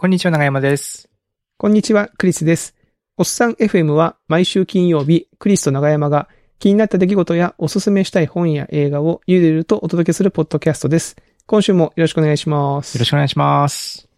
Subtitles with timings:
[0.00, 1.08] こんにちは、長山です。
[1.56, 2.76] こんにちは、クリスです。
[3.16, 6.28] おっさん FM は毎週金曜日、クリスと長山が
[6.60, 11.16] 気になった出来事やおすすめしたい本や映画をゆるゆるとお届けするポッドキャストです。
[11.46, 12.94] 今週もよろしくお願いします。
[12.94, 14.08] よろしくお願いします。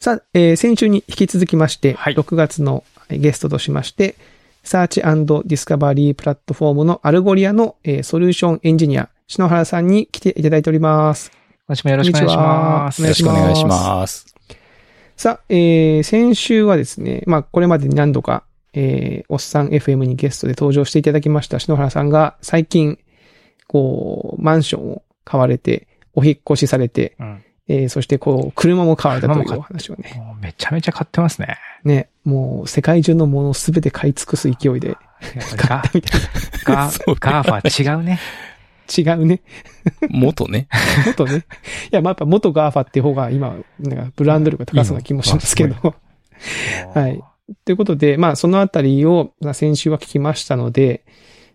[0.00, 4.16] さあ、えー先週に引き続きまして、はい6月のゲストとしまして、
[4.64, 11.32] search discovery プラットフォームのアルゴリアの、えーソリューションエンジニア、篠原さんに来ていただいております。
[11.66, 13.00] 今週もよろしくお願いします。
[13.00, 14.39] よろしくお願いします。
[15.20, 22.98] さあ、えー、先週はですね、まあ、これまでに何度か、えー、おっさん FM にゲストで登場していただきました篠原さんが、最近、
[23.68, 27.44] こう、マンションを買われて、お引っ越しされて、うん。
[27.68, 31.58] えー、そしてこう、車も買われたというお話をね、めちゃめちゃ買ってますね。
[31.84, 34.98] ね、もう、世界中のものをすべて買い尽くす勢いで、やっ
[35.68, 36.02] ぱり
[36.64, 38.18] ガガ そう GAFA 違うね。
[38.96, 39.42] 違うね。
[40.08, 40.68] 元ね。
[41.06, 41.46] 元ね。
[41.92, 45.74] いや、まあ、やっぱ元 GAFA っていう方が今、なんかブランド力が高そうな気もしますけど。
[46.94, 47.22] はい。
[47.64, 51.04] ということで、まあ、そのあたりを、まあ先週は聞きましたので、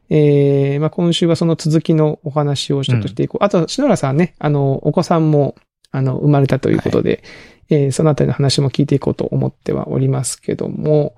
[0.09, 3.43] えー、まあ、今週はその続きのお話をちょっとしていこう。
[3.43, 5.55] あと、篠原さんね、あの、お子さんも、
[5.91, 7.23] あの、生まれたということで、
[7.69, 11.15] えーそのあたりの話も聞いていこうと思ってはおりますけども、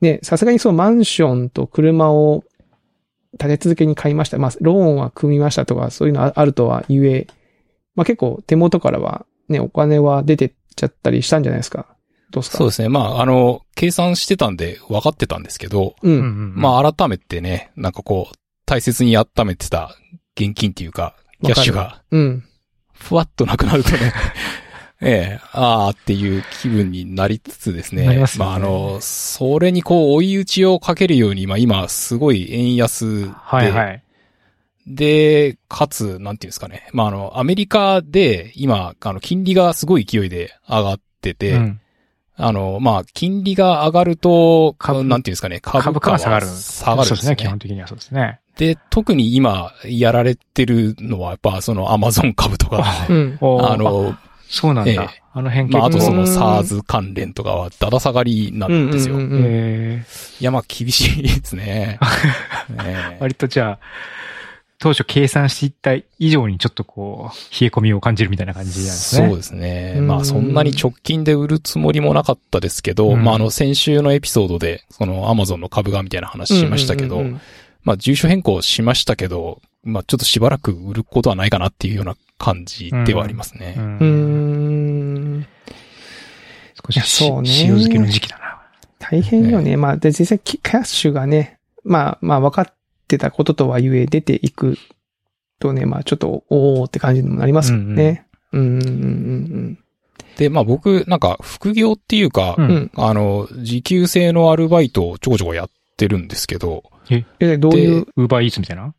[0.00, 2.44] ね、さすがにそのマンションと車を
[3.34, 4.38] 立て続けに買いました。
[4.38, 7.26] まあ、ローンは組みましたとか、そういうのああるとは言え、
[7.94, 11.86] まあ結構手元からはね、お金は出てっちゃったりしたんじゃないですか。
[12.30, 12.58] どうですか？
[12.58, 12.88] そうですね。
[12.88, 16.54] まあ、あの、計算してたんで分かってたんですけど、うん。
[16.56, 18.34] まあ、改めてね、なんかこう、
[18.66, 19.94] 大切に温めてた
[20.36, 22.44] 現金っていうか、キャッシュが、うん。
[22.92, 24.12] ふわっとなくなるとね、
[25.00, 28.18] ええ、ああっていう気分になりつつですね。
[28.18, 34.02] ますよねあ、あの、それにこう、追い打ちをかけるように、まあ今、すごい円安で、はいはい。
[34.86, 36.88] で、かつ、なんていうんですかね。
[36.92, 41.80] まあ、あの、アメリカで、今、あの、金利がすごい勢いで上がってて、うん
[42.36, 46.46] あの、まあ、金利が上がると、株なんていうんですかね、株株価が下がる。
[46.46, 47.06] 下がるね。
[47.06, 48.40] そうですね、基本的にはそうですね。
[48.56, 53.38] で、特に今、やられてるのは、やっぱ、その、アマゾン株とか、 うん。
[53.40, 54.16] あ、の、
[54.48, 54.90] そうなんだ。
[54.90, 59.16] ええあの辺まあ、あとそうんの、SARS 関連とかは、だだ下がりなんですよ。
[59.16, 60.04] うんうんうんうんえ
[60.40, 61.98] いや、まあ、厳しいですね。
[62.00, 63.78] ーええ割とじゃあ、
[64.78, 69.28] 当初計算していった以上にちょっとこう、冷え込みを感じるみたいな感じなんですね。
[69.28, 69.94] そうですね。
[69.96, 77.40] うんまあそんなに直近で売るつもりもなかったですけど、うんまああの先週のエピソードで、そのアマゾンの株がみたいな話しましたけど、うんうんうん
[77.82, 83.74] まあ住所変更しましたけど、まあちょっとしばらく売ることはないかなっていうような感じではありますね。
[83.76, 83.98] うんうん。
[83.98, 85.46] うーん。
[86.86, 88.44] 少しそうね塩漬けの時期だな。
[88.98, 89.76] 大変よね。
[89.76, 92.74] まあ、で、実際、キキャッシュがね、まあ、まあ、分かっ
[93.06, 94.78] てたこととはゆえ出ていく
[95.58, 98.26] とね、まあ、ちょっと、おーって感じにもなりますもんね。
[98.52, 99.78] うん、うん、うん、
[100.36, 102.72] で、まあ僕なんか副業っていうか、うんうん。
[102.72, 102.90] うん。
[102.94, 106.84] あの、時給制のアルバイトをちょこちょこやってるんですけど、
[107.40, 108.94] え、どういう、ウーバーイーツみたいな？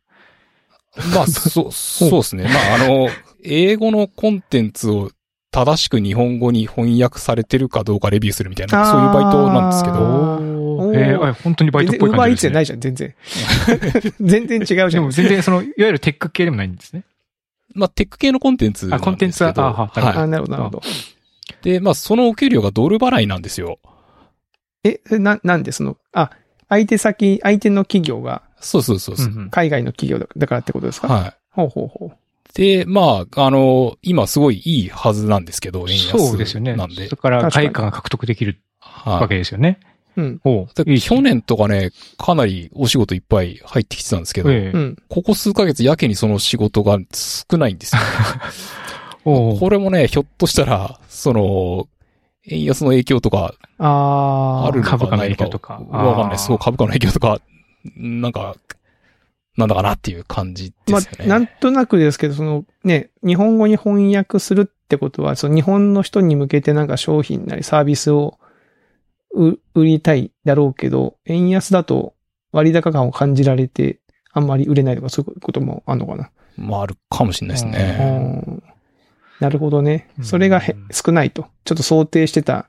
[1.14, 2.44] まあ、そう、 そうですね。
[2.44, 3.08] まあ、あの、
[3.42, 5.10] 英語のコンテンツを
[5.50, 12.66] 正しく日本語に翻訳されてるかどうかレビューするみたいな、そういうバイトなんですけあど、えー、あ本当にバイトっぽいウーバーイーツじゃな感じですね。
[12.66, 13.14] いじゃん、全然。
[14.20, 15.10] 全然違うじゃんでも。
[15.10, 17.04] 全然その、いわゆるテック系でもないんですね。
[17.74, 20.80] まあ、テック系のコンテンツなんあコンテンツはあはあ、はなるほど、なるほど。
[20.80, 21.64] い。
[21.64, 23.78] で、まあ、そのお給料がドル払いなんですよ。
[24.84, 26.30] え、な、なんでその、あ、
[26.68, 29.26] 相手先、相手の企業がそうそうそうそう。
[29.26, 31.08] うんうん海外の企業だだからってことですか？
[31.08, 32.08] はほうほうほう。
[32.08, 32.12] い。
[32.54, 36.74] で、まあ、あの、今すごいいいはずなんですけど、円安そうですよね。
[36.74, 37.16] なんでそ。
[37.16, 38.60] こから外貨が獲得できる
[39.04, 39.28] わはい。
[39.28, 39.78] けですよね。
[40.16, 40.40] うん。
[40.44, 44.96] おうで去年とかね、かなりお仕事いっぱい入ってきてたんですけど、ええうん。
[45.08, 48.00] ここ数ヶ月やけにその仕事が少ないんですよ。
[49.26, 51.88] おうこれもね、ひょっとしたら、その、
[52.48, 57.40] 円安の影響とかあるのか株価のないの影響とかわかんないそう、株価の影響とか、
[57.94, 58.56] なんか、
[59.56, 61.24] なんだかなっていう感じでますよね。
[61.24, 68.38] あ、なんとなくですけど、そのね、日本語に翻訳するってことは、その日本の人に向けてなんか商品なりサービスを
[69.34, 72.14] う売りたいだろうけど、円安だと
[72.52, 74.00] 割高感を感じられて、
[74.32, 76.30] あんまり売れないとかそういうこともあんのかな。
[76.56, 78.42] まあ、あるかもしれないですうね。
[78.46, 78.62] ん
[79.40, 80.08] なるほどね。
[80.22, 81.46] それがへうん少ないと。
[81.64, 82.68] ちょっと想定してた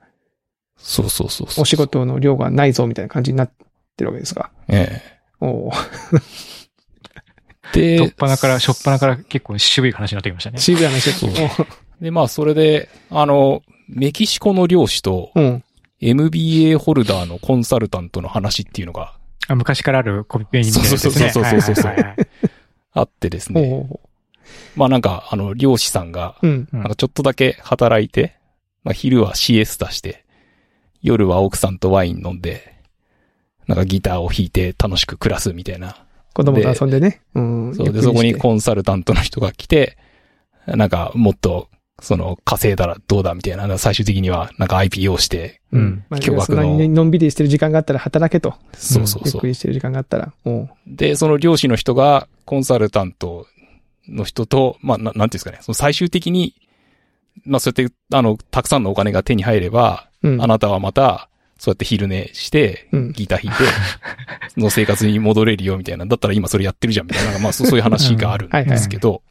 [0.77, 1.63] そうそうそうそう。
[1.63, 1.75] お仕。
[1.75, 3.49] 事の量がないぞみたいな感じにな
[3.97, 4.51] ってるわけですか？
[4.67, 5.17] ええ。
[7.73, 10.59] でとっ、ぱなから、しょっぱなから結構渋い話になってきましたね。
[10.59, 11.11] 渋谷の人
[11.99, 15.63] で、まあ、それで、あの、メキシコの漁師とうん。
[15.99, 19.17] MBA ホルダーのコンサルタントの話っていうのが
[19.47, 21.29] あ昔からあるコピペみたいなやつですね。
[21.31, 22.27] そうそうそうそうそうはいはいはいはい
[22.94, 23.61] あってですね。
[23.61, 23.99] ほうほうほ
[24.75, 26.47] まあなんか、あの、漁師さんが、う。
[26.47, 26.67] うん。
[26.71, 28.35] うんなんかちょっとだけ働いて、
[28.83, 30.23] まあ昼はシエスタして、
[31.01, 32.76] 夜は奥さんとワイン飲んで、
[33.67, 35.97] なんかギターを弾いて楽しく暮らすみたいな。
[36.33, 37.21] 子供と遊んでね。
[37.35, 37.75] うん。
[37.75, 39.97] そうで、そこにコンサルタントの人が来て、
[40.67, 41.69] なんかもっと、
[41.99, 46.05] その、稼いだらどうだみたいな、最終的にはなんか IPO して、うん。
[46.09, 48.53] まあ、驚愕のそんなにねのんびりしてる時間があったら働けと。
[48.73, 49.47] そうそうそうゆっく。
[49.47, 50.33] りしてる時間があったら。
[50.85, 53.47] で、その漁師の人が、コンサルタント
[54.07, 56.53] の人と、まあ、ななんていうんですかね、その最終的に、
[57.45, 60.41] まあ、そうやって、あの、たくさんのお金が手に入れば、うん。
[60.41, 61.29] あなたはまた、
[61.59, 63.12] そうやって昼寝して、うん。
[63.13, 63.63] ギター弾いて、
[64.62, 66.06] の生活に戻れるよみたいな。
[66.06, 69.21] だったら今それやってるじゃんみたいな、まあそうそういう話があるんですけど、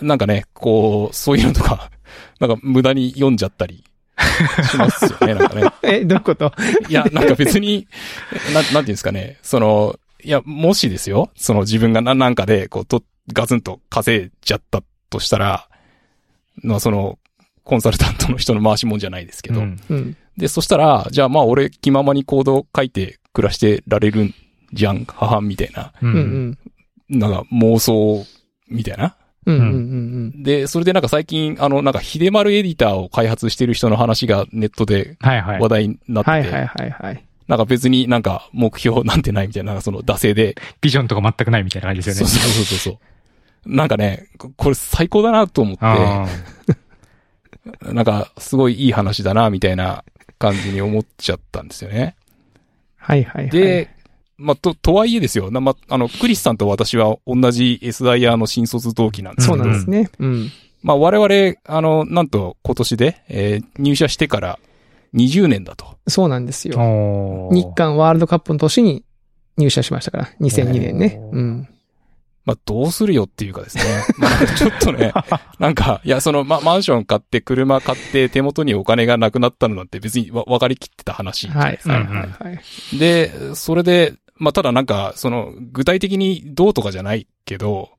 [0.00, 1.90] なんかね、こう、そういうのとか、
[2.40, 3.84] なんか無駄に読んじゃったり
[4.70, 5.68] しますよね、なんかね。
[6.00, 6.52] え、どういうこと？
[6.88, 7.86] いや、なんか別に、
[8.52, 15.68] なん、なんていうんですかね、その、いや、もしですよ、その自分がななんかで、こう、と、ガツンと稼いじゃったとしたら、
[16.62, 17.18] まあその、
[17.62, 19.80] コンサルタントの人の回しもんじゃないですけど、うん。
[19.88, 20.16] うん。
[20.40, 24.34] で、そしたら、じゃあまあ俺気ままにコード書いて暮らしてられるん
[24.72, 26.06] じゃん、母みたいな、う。
[26.06, 26.58] うんん。
[27.10, 27.18] うん。
[27.18, 28.24] なんか妄想
[28.68, 29.16] みたいな。
[29.44, 29.54] うん。
[29.54, 29.62] うん。
[29.62, 29.66] う
[30.38, 30.42] ん。
[30.42, 35.68] で、それでなんか最近、あの、なんか秀丸エディターを開発してる人の話がネットではいはい話。
[35.68, 37.24] 題になってて、はいはいはいはい。
[37.46, 40.54] なんか別になんか目標なんてないみたいな、その惰性で。
[40.80, 42.54] ビジョンとか全くないみたいな感じですそうよね。
[42.54, 42.98] そうそうそう。
[43.66, 46.26] なんかね、ここれ最高だなと思って、あ
[47.92, 50.04] なんかすごいいい話だな、みたいな
[50.40, 52.16] 感じに思っちゃったんですよね。
[52.96, 53.50] はいはいはい。
[53.50, 53.90] で、
[54.36, 55.50] まあ、と、とはいえですよ。
[55.50, 60.10] なま、あの、クリスさんと私は同じ S ダイヤの新卒同期なんですけど、そうなんですね。
[60.18, 60.50] うん。
[60.82, 64.58] まあ、我々、あの、なんと今年で、えー入社してから
[65.14, 65.98] 20年だと。
[66.08, 67.50] そうなんですーよ。
[67.52, 69.04] 日韓ワールドカップの年に
[69.58, 70.30] 入社しましたから。
[70.40, 71.20] 2002年ね。
[71.32, 71.68] うん。
[72.44, 73.84] まあ、どうするよっていうかですね。
[74.18, 75.12] まあ、ちょっとね、
[75.58, 81.94] なんか、いや、その、ま、マンション買って、車買って、手元にお金がなくなったのなんて別にわ分かりきってた話じゃなはいいですか。
[81.94, 82.60] はいはいは
[82.94, 82.98] い。
[82.98, 87.90] で、それで、まあ、ただなんか、その、具体的にどうとかじゃないけど、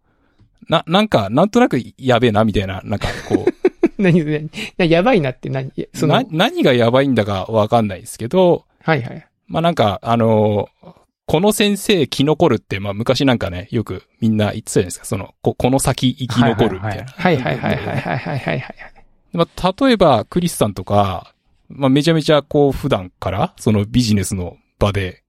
[0.68, 3.54] な、なんか、なんとなくやべえな、みたいな、なんか、こう、
[4.02, 9.28] 何、何、いややばいなって何その、な、何がやばいんだかわかんないですけど、はいはい。
[9.48, 10.70] まあ、なんか、あの
[11.32, 15.06] この先生生き残るって、まあ、昔なんかね、よくみんな言ってたじゃないですか。
[15.06, 17.06] その、ここの先生き残るみたいな。
[17.06, 18.66] はいはいはいはいはいはいはい。
[19.32, 21.34] まあ、例えば、クリスさんとか、
[21.70, 25.24] まあ、めちゃめちゃこう、普段から、そのビジネスの場で。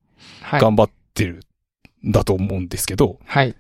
[0.59, 1.45] 頑張ってる
[2.05, 3.55] んだと思うんですけど、はい。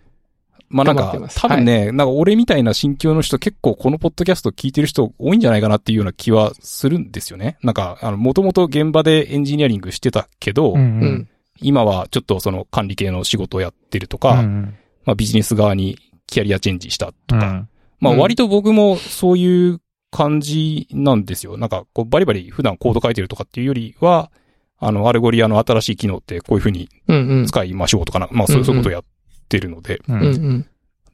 [0.68, 7.56] まあなんか、多分ね、なんか俺みたいな心境の人結構このポッドキャスト聞いてる人多いんじゃないかなっていうような気はするんですよね。
[7.62, 11.28] なんか、あの、もともと現場でエンジニアリングしてたけど、うんうん。
[11.60, 14.76] 今はちょっとその管理系の仕事をやってるとうか、ん。
[15.04, 17.68] まあビジネス側にキャリアチェンジしたとか、うん。
[18.00, 18.18] まあうん。
[18.18, 21.56] 割と僕もそういう感じなんですよ。
[21.56, 24.30] なんかこうバリバリ普段コード書いてるとかっていうよりは、
[24.78, 27.46] あの、 Algolia の新しい機能ってこういう風にうんうん。
[27.46, 29.04] 使いましょうとかな、まあそういうそういうことをやっ
[29.48, 30.66] てるので、ううんんうん。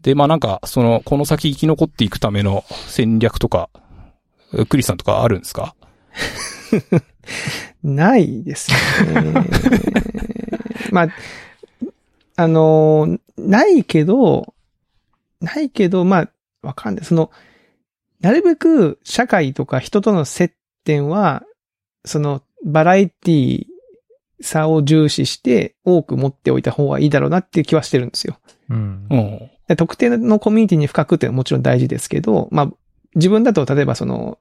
[0.03, 3.69] で、まあなんか、その、この先生き残っていくための戦略とか、
[4.69, 5.75] クリスさんとかあるんですか？
[7.83, 8.77] ないですね。
[10.91, 11.09] まあ、
[12.37, 14.55] あのーないけど、
[15.41, 16.31] ないけど、まあ、
[16.63, 17.05] わかんない。
[17.05, 17.31] その、
[18.21, 20.55] なるべく社会とか人との接
[20.85, 21.45] 点は、
[22.05, 23.67] その、バラエティ
[24.41, 28.39] さを重視して多く持っておいた方がいいだろうなっていう気はしてるんですよ。
[28.69, 29.07] うん
[29.77, 32.73] 特定のコミュニティに深くっていうのはもちろん大事ですけど、まあ、
[33.15, 34.39] 自分だと例えばその、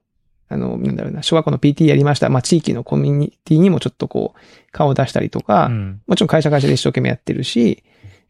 [0.48, 2.28] あの、なんだろうな、小学校の PT やりました。
[2.28, 7.84] まあ、地域のコミュニティにもちょっとこう、顔を出したりとか、うんもちろん会社会社で一生懸命やってるし、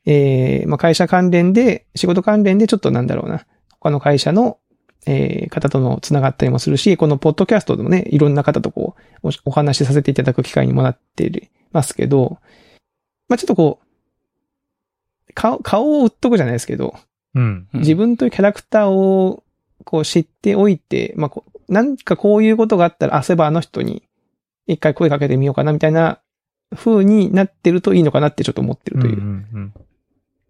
[0.04, 3.46] えー、まあ、会社関連で、仕事関連でちょっとなんだろうな、
[3.78, 4.58] 他の会社の、
[5.06, 12.38] えー、方との繋がったりもするし、このポッドキャストでもね、いろんな方とこう、おお話しさせていただく機会にもなってますけど、
[13.28, 16.94] まあ、ちょっとこう、顔、顔を売っとくじゃないですけど、
[17.34, 17.68] うん。
[17.72, 19.44] うん自分というキャラクターを
[19.84, 24.02] こう知っておいて、まあこう、なんかこういうことがあったら、あ、そういえばあの人に
[24.66, 26.20] 一回声かけてみようかなみたいな
[26.74, 29.74] 風になってるといいのかなってちょっと思ってるといううん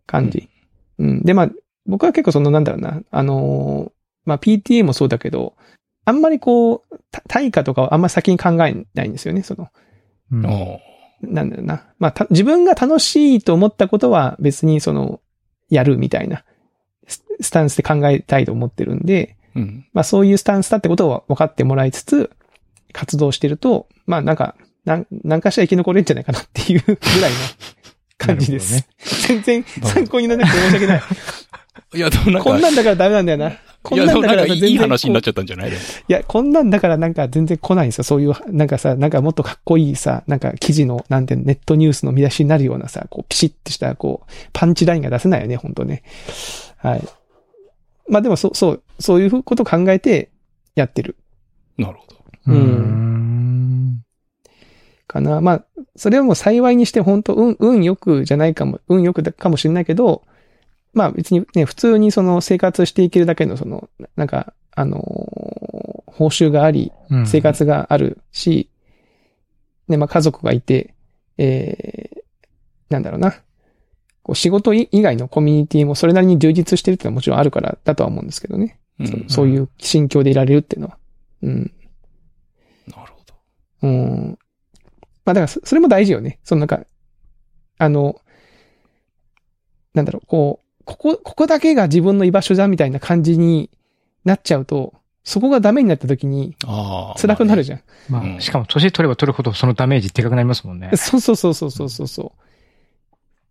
[0.06, 0.48] 感じ。
[0.98, 1.22] うん。
[1.22, 1.50] で、まあ、
[1.86, 3.92] 僕は結構そのなんだろうな、あのー
[4.24, 5.54] まあ PTA もそうだけど、
[6.04, 9.68] あんまりこう、た対価とかをあんまり先に考えないんですよね、その。
[10.30, 10.42] うん
[11.22, 11.86] なんだろうな。
[11.98, 15.20] まあ、た自分が楽しいと思ったことは別にその、
[15.70, 16.44] やるみたいな
[17.06, 19.86] ススタンスで考えたいと思ってるんで、うん。
[19.92, 22.30] まあそういうスタンスだってことを分かってもらいつつ、
[22.92, 27.36] 活動してると、まあなんか、なん、なんかしら生き残れるんじゃないかなっていうぐらいの
[28.16, 28.74] 感じです。
[28.74, 28.84] なる
[29.28, 31.02] 全然参考にならなくて申し訳ない。
[31.94, 33.52] いや、でもなんか、こんなんだからダメなんだよな。
[33.82, 35.72] こいや、でもなんかいい全然こ話になっちゃったんじゃないい
[36.08, 38.04] や、こんなんだからなんか全然来ないんですよ。
[38.04, 46.02] そういう、なんかさ、なんかもっとかっこいいさ、なんか記事の、なんてネットニュースの見出しになるようなさ、こうピシッとした、こう、パンチラインが出せないよね、本当ね。
[46.78, 47.02] はい。
[48.08, 50.30] まあでもそう、そう、そういうことを考えて
[50.74, 51.16] やってる。
[51.76, 52.16] なるほど。
[52.48, 52.58] うん
[53.96, 54.02] ん。
[55.06, 55.40] かな。
[55.40, 55.64] まあ、
[55.96, 60.22] それはもう幸いにして本当運、運よくじゃないかも、運よくだかもしれないけど、
[60.94, 65.58] まあ別にね、普通にその生活していけるだけのその、なんか、あのー
[66.18, 68.70] 報酬があり、うん生活があるし、
[69.86, 70.94] ね、まあ家族がいて、
[71.36, 72.22] えー、
[72.90, 73.40] なんだろうな。
[74.28, 78.78] こう仕事以外のコミュニティもそれなりに充実してるっていうのはもちろんあるからだとは思うんですけどね。
[79.00, 79.06] うん。
[79.06, 80.98] そそういう心境でいられるっていうのは。
[81.44, 81.72] うん。
[82.88, 83.34] なるほど。
[83.84, 84.38] うん。
[85.24, 86.40] まあだからそ、それも大事よね。
[86.44, 86.84] そのなんか、
[87.78, 88.20] あの、
[89.94, 93.70] なんだろう、こう、ここ、ここだけが自分の居場所だみたいな感じに
[94.26, 94.92] なっちゃうと、
[95.24, 97.18] そこがダメになった時にああ。
[97.18, 97.80] 辛くなるじゃん。
[98.10, 100.90] まうんあ、しかも年取れば取るほどそのダメージでかくなりますもんね。
[100.96, 102.47] そうそうそうそうそうそうそう。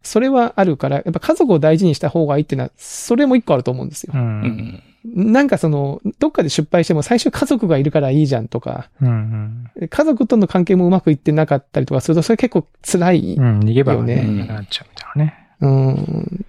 [0.04, 4.18] それはあるから、やっぱ家族を大事にした方がいいっていうのは、それも一個あると思うんですよう。。
[4.18, 4.84] うんん。
[5.06, 13.46] なんかその、どっかで失敗しても最初家族がいるからいいじゃんとか、うん家族との関係もうまくいってなかったりとかすると、それ結構辛いうん。
[13.46, 13.60] うん。
[13.60, 15.48] 逃げ場がよね、ねなくなっちゃうみたいなね。
[15.62, 16.46] うん。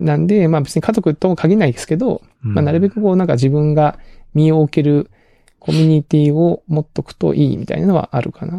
[0.00, 3.98] なんで、まあ別に家族とも限らないですけど、うんまあなるべくこうなんか自分が
[4.34, 5.10] 身を置ける
[5.58, 8.58] コミュニティを持っとくといいみたいなのはあるかな。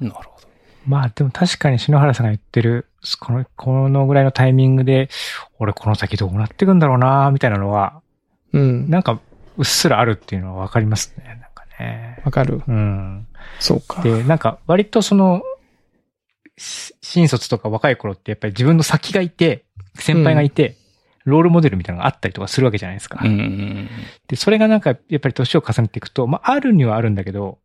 [0.00, 0.33] なるほど。
[0.86, 2.86] まあでも確かに篠原さんが言ってる、
[3.20, 5.08] この、このぐらいのタイミングで、
[5.58, 8.02] 俺この先どうなってくんだろうな、みたいなのは、
[8.52, 8.88] うん。
[8.88, 9.20] なんか、
[9.56, 11.24] うっすらあるっていうのはわかりますね。
[11.26, 12.20] なんかね。
[12.24, 12.62] わかる。
[12.66, 13.26] うん。
[13.58, 14.02] そうか。
[14.02, 15.42] で、なんか、割とその、
[16.56, 19.64] し新卒とか若い頃ってやっぱり自分の先がいて、
[19.96, 20.76] 先輩がいて、
[21.24, 23.20] ロールモデルみたいなのがあったりとかするわけじゃないですか。
[23.24, 23.88] うん。
[24.28, 27.58] で、それがなんか、やっぱり年を重ねていくと、まあ、あるにはあるんだけど、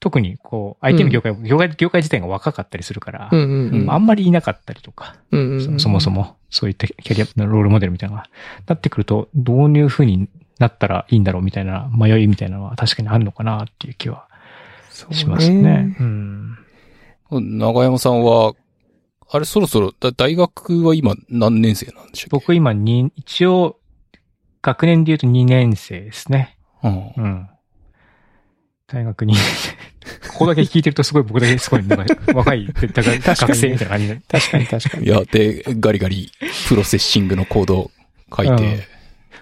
[0.00, 3.86] 特にこう、IT の業界、業界、業界自体が若かったりするから、うんうんうん。
[3.86, 6.10] まああんまりいなかったりとか、うんうんうんそそもそ。
[6.10, 8.28] も、そういったキャリアのロールモデルみたいなのが、
[8.66, 10.28] なってくると、どういう風に
[10.58, 14.28] なったらいいんだろうみたいな迷いみたいなのは確かにあるのかなっていう気は
[14.90, 15.96] そうしますね。
[16.00, 16.58] うん。
[17.30, 18.54] 長山さんは、
[19.30, 23.78] あれそろそろ、だ大学は今何年生なんでしょう僕今に、一応、
[24.62, 26.58] 学年で言うと2年生ですね。
[26.82, 27.48] うんうん。
[28.88, 29.34] 大学に、
[30.32, 34.20] ここだけ聞いてるとすごい僕だけすごいなんか若い、学生みたいな感じで。
[34.28, 35.06] 確かに確かに。
[35.06, 36.32] いや、で、ガリガリ、
[36.68, 37.90] プロセッシングのコード
[38.34, 38.88] 書いて、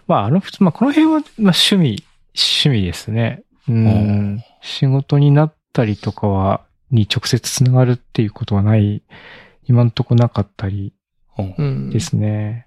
[0.07, 3.43] まあ、あの、まあ、この辺は、まあ、趣味、趣味ですね。
[3.69, 4.43] うん。
[4.63, 9.03] 仕事になったりとかは、に直接つながるっていうことはない、
[9.69, 10.93] 今んとこなかったり。
[11.93, 12.67] ですね。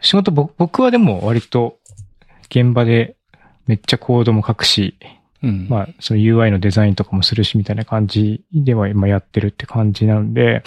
[0.00, 1.78] 仕事、僕僕はでも割と、
[2.50, 3.16] 現場で
[3.66, 4.96] めっちゃコードも書くし、
[5.44, 5.66] うん。
[5.68, 10.64] まあ、その UI のデザインとかもするし、みたいな感じでは今やってるって感じなんで、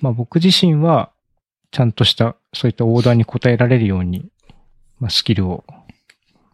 [0.00, 1.10] まあ僕自身は、
[1.70, 4.30] ちゃんとした、そういったオーダーに応えられるように、
[5.00, 5.64] まあスキルを、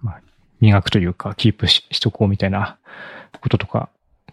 [0.01, 0.23] まあ、
[0.61, 2.79] 磨くというか、キープししとこうみたいな
[3.41, 3.91] こととか、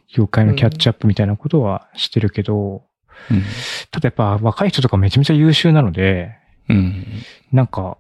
[0.08, 2.84] 業界のキャッチアップみたいなことはしてるけど、
[3.30, 3.44] うん。
[3.92, 6.36] ただやっぱ若い人とかめちゃめちゃ優秀なので、
[6.70, 7.06] うん。
[7.52, 7.98] なんか、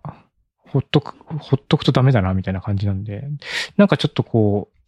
[0.71, 3.27] ほっとく、ほっとくとダメだな、みたいな感じなんで、
[3.75, 4.80] なんかちょっとこう、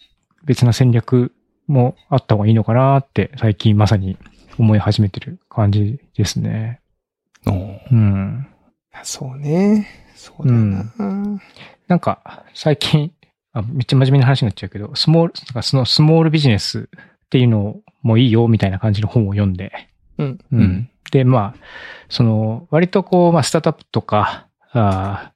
[0.45, 1.33] 別な戦略
[1.67, 4.17] もあった方がいいのかなって、最近まさに
[4.57, 6.81] 思い始めてる感じですね。
[7.45, 8.47] うんうん。
[9.03, 9.88] そうね。
[10.15, 10.91] そうだな。
[11.88, 13.12] なんか、最近、
[13.53, 16.89] あめっちゃ真面目な話になっちゃうけど、スモール、なんかそのスモールビジネス
[17.25, 19.71] っていうのもいいよ、みたいな感じの本を読んで、
[20.17, 20.27] うん。
[20.27, 20.89] ううんん。
[21.12, 21.59] で、まあ、
[22.09, 25.33] その、割とこう、まあ、スタートアップとか、あー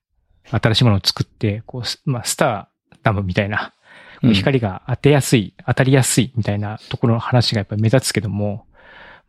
[0.50, 3.77] 新しいものを作って、こうす、まあ、スターダムみたいな、うん
[4.22, 8.66] 光が当てやすい、当たりやすいみたいなところの話がやっぱり目立つけども、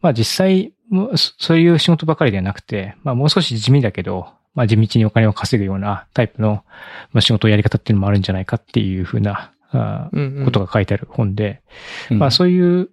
[0.00, 0.72] まあ実際、
[1.16, 6.64] そそういう仕事ばかりではなくて、まあもう少し地味だけど、まあ地道にお金を稼ぐようなタイプの、
[7.12, 9.52] まあ、仕事をやり方っていうのもあるんじゃないかっていうふうな。
[9.70, 11.60] ことが書いてある本で、
[12.10, 12.88] うんまあそういう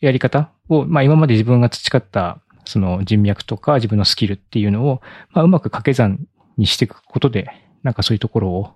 [0.00, 6.26] やり方を、まあ今まで自分が培ったその人脈とか自分のスキルっていうのを、まあうまく掛け算
[6.58, 7.50] にしていくことで、
[7.82, 8.74] なんかそういうところを、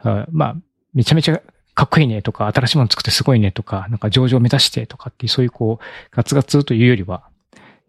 [0.00, 0.56] あまあ
[0.94, 1.42] めちゃめちゃ
[1.74, 7.24] かっこいいねとか、新しいもの作ってすごいねとか、なんか上場を目指してとかっていうそういうこう、ガツガツというよりは、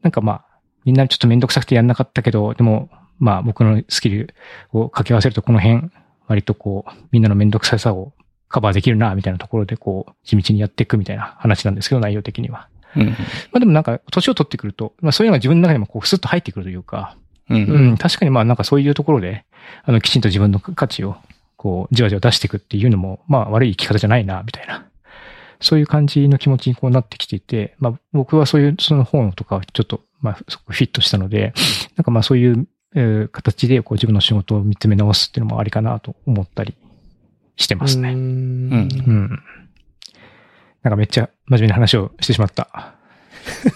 [0.02, 0.46] なんかまあ、
[0.86, 4.34] みんなちょっとめんどくさくてやんなかったけど、でも、まあ僕のスキル
[4.72, 5.90] を掛け合わせるとこの辺、
[6.28, 8.14] 割とこう、みんなのめんどくささを
[8.48, 12.68] カバーできるな、みたいなところでこう、地道にやっていくみたいな話なんですけど、内容的には。
[12.96, 13.08] うん。
[13.08, 13.16] ま
[13.56, 17.18] あでもなんか、年を取ってくると、まあそういうのが自分の中にもこう、スッと入ってくるというか、
[17.50, 17.56] う。
[17.56, 19.46] うんん、確かにまあなんかそういうところで、
[19.84, 21.16] あの、きちんと自分の価値を、
[21.64, 24.86] こう、じわじわ出していくっていうのも、まあ悪い生き方じゃないな、みたいな。
[25.62, 31.54] そういう感じの気持ちにこうなってきていて、まあ僕はそういう、その本とかちょっと、まあフィットしたので、
[31.96, 36.76] なんかまあそういう、えー形でこう自分の仕事を見つめ直すっていうのもありかなと思ったり
[37.56, 38.10] してますね。
[38.10, 39.30] うーんうん。
[40.84, 42.96] なんかめっちゃ真面目な話をしてしまった。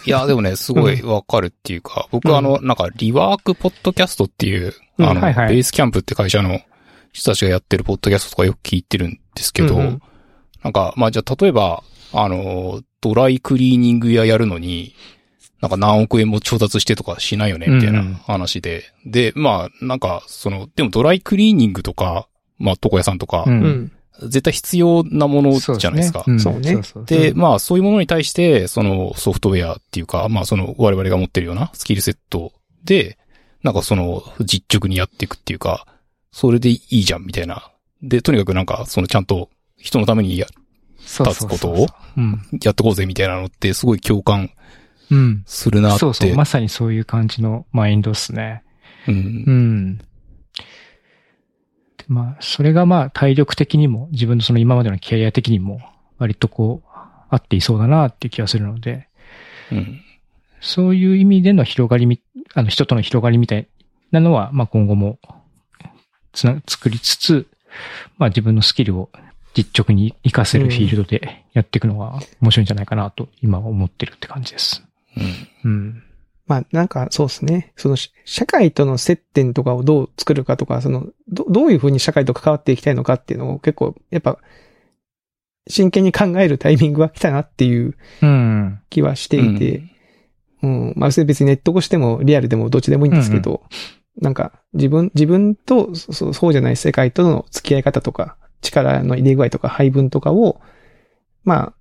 [0.06, 6.60] いや、でもね、すごいわかるっていうか、僕はあの、なんか、リワークポッドキャストっていう、うんあの、ベースキャンプって会社の
[7.12, 10.02] 人たちがやってるポッドキャストとかよく聞いてるんですけど、うんうん
[10.64, 14.96] なんか、まあじゃあ例えば、あの、ドライクリーニング屋やるのに、
[15.62, 18.84] なんか何億円も調達してとかしないよね、みたいなうんうん話で。
[19.06, 23.50] で、まあ、なんか、その、でもドライクリーニングとか、まあ、床屋さんとか、う。
[23.50, 23.92] うんん。
[24.24, 26.24] 絶対必要なものじゃないですか。
[26.30, 32.52] んそうねで、まあ、そういうものに対して、そのソフトウェアっていうか、まあ、その我々が持ってるようなスキルセット
[32.84, 33.18] で、
[33.62, 35.86] なんかその実直にやっていくっていうか、
[36.40, 37.72] それでいいじゃんみたいな。
[38.04, 40.46] で、とにかくなんか、そのちゃんと人のためにや
[41.00, 42.48] 立つことをうん。
[42.64, 44.52] やってこうぜみたいなのってすごい共感
[45.10, 45.44] うん。
[45.48, 45.98] するなって。
[45.98, 46.36] そうそう。
[46.36, 48.62] まさにそういう感じのマインドっすね。
[49.08, 49.16] うん
[49.48, 49.52] う。
[49.52, 49.98] ん。
[49.98, 50.04] で
[52.08, 55.82] まあ、それがまあ、体力的にも、自分のその今までのキャリア的にも、
[56.20, 56.90] 割とこう、
[57.32, 59.08] 合っていそうだなっていう気がするので、
[59.72, 60.02] うん。
[60.62, 62.22] そういう意味での広がりみ、
[62.54, 63.68] あの、人との広がりみたい
[64.12, 65.18] なのは、まあ今後も、
[66.38, 67.48] つな、作りつつ、
[68.18, 69.10] まあ自分のスキルを
[69.54, 74.84] 実直に活かせるフィールドでやっていくのが面白いんじゃないかなと今は思ってるって感じです。
[75.64, 75.72] うん。
[75.72, 76.04] うん。
[76.46, 77.74] まあ、なんか、そうですね。
[77.76, 84.38] その、し社会との接点とかをどう作るかとか、その、ど、どういうふうに社会と関わっていきたいのかっていうのを結構、やっぱ、
[85.68, 88.80] 真剣に考えるタイミングが来たなっていううん。
[88.90, 89.84] 気はしていて、
[90.62, 90.94] うん。
[90.96, 93.64] まあ、それ別にネット越してもリアルでもどっちでもいいんですけど、
[94.20, 100.60] なんか、自分、自分と、そそうじゃない世界との付き合い方とか、力の入れ具合とか配分とかを、
[101.44, 101.74] まあ、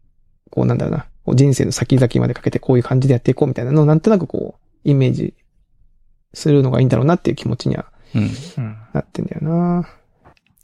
[0.50, 5.34] こうなんだろうな、こう人生の先々までかけてこういう感じでやっていこうみたいなのをなんとなくこう、イメージ
[6.34, 8.22] するのがいいんだろうなっていう気持ちにはうん。
[8.22, 8.76] うん。
[8.92, 9.88] なってんだよな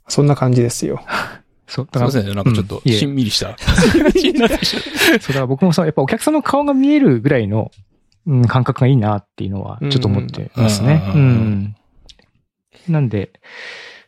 [0.07, 1.03] そんな感じですよ。
[1.67, 2.35] そう、だから、すいませんね。
[2.35, 3.55] なんかちょっとしんみりした。
[3.57, 7.71] そうだから僕もさ、やっぱお客さんの顔が見えるぐらいの、
[8.25, 11.03] うん、感覚がいいなっていうのは、ちょっと思ってますね。
[11.13, 11.75] ううんん。
[12.87, 13.33] なんで、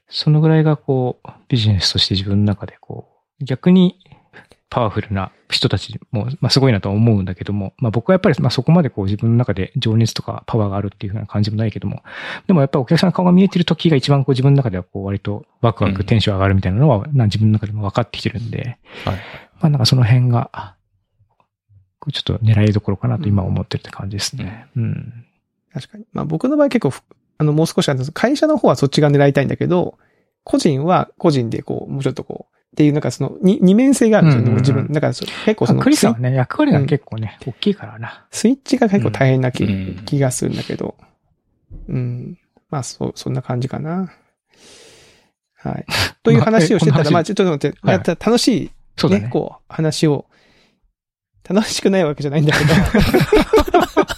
[0.08, 3.10] そのぐらいがこう、ビジネスとして自分の中でこ
[3.41, 3.99] う、逆に
[4.69, 12.04] パワフルな人たちも、まあすごいなとは思うんだけども、まあ僕はやっぱりまあそこまでこう自分の中で情熱とかパワーがあるっていうふうな感じもないけども、
[12.47, 19.15] でもやっぱりお客さんの顔が見えてる時が一番こう自分の中ではこう割とワクワうんクテンション上がるみたいなのは、な自分の中でも分かってきてるんで、はい。
[19.15, 20.74] まあなんかその辺が、
[22.11, 24.67] ちょっと狙いどころかなと今思ってるって感じですね。
[24.75, 25.25] うん。
[25.73, 26.05] 確かに。
[26.13, 27.01] まあ僕の場合結構ふ、
[27.37, 29.97] あの、もう少しあの会社の方はそっちが狙いたいんだけど、
[30.43, 34.87] 個人は個人でこう、もうちょっとこう、っていうなんかその、に二面性があるんですよね、うんうんうん自分。
[34.91, 38.25] だからそ結構その、クリスはね、役割が結構ね、大きいからな。
[38.31, 40.95] スイッチが結構大変な気,、うん気がするんだけど。
[41.87, 42.37] うん。
[42.69, 44.11] まあ、そう、そんな感じかな。
[45.55, 45.85] はい。
[46.23, 49.29] という話をしてたら、まあえまあ、ちょっと待って、はいやったら楽しい、そうだね。
[49.29, 50.25] こう、話を、
[51.47, 52.73] 楽しくないわけじゃないんだけど。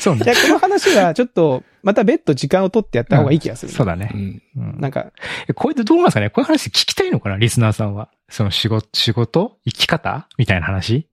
[0.00, 0.22] そうね。
[0.24, 3.72] いや、この話はちょっと、また別途時間を取ってやった方がいい気がする。
[3.72, 4.10] そうだね。
[4.12, 4.42] うん。
[4.56, 5.06] うんなんか、
[5.48, 6.28] えこれでどうなんですかね？
[6.30, 7.38] こういう話聞きたいのかな？
[7.38, 8.10] リスナーさんは。
[8.28, 9.56] その仕事、仕事？
[9.64, 10.28] 生き方？
[10.36, 11.08] みたいな話？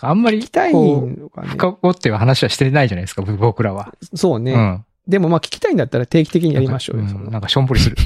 [0.00, 1.48] あんまり、聞きたいこうのかね。
[1.48, 3.94] 深掘っていう話はしてないじゃないですか、僕らは。
[4.14, 4.52] そうね。
[4.52, 4.84] うん。
[5.06, 7.04] でもまあ聞きたいんだったら定期的にやりましょうよ。
[7.04, 7.96] なんかんなんかしょんぼりする。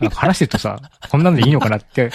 [0.14, 0.78] 話してるとさ、
[1.10, 2.10] こんなんでいいのかなって。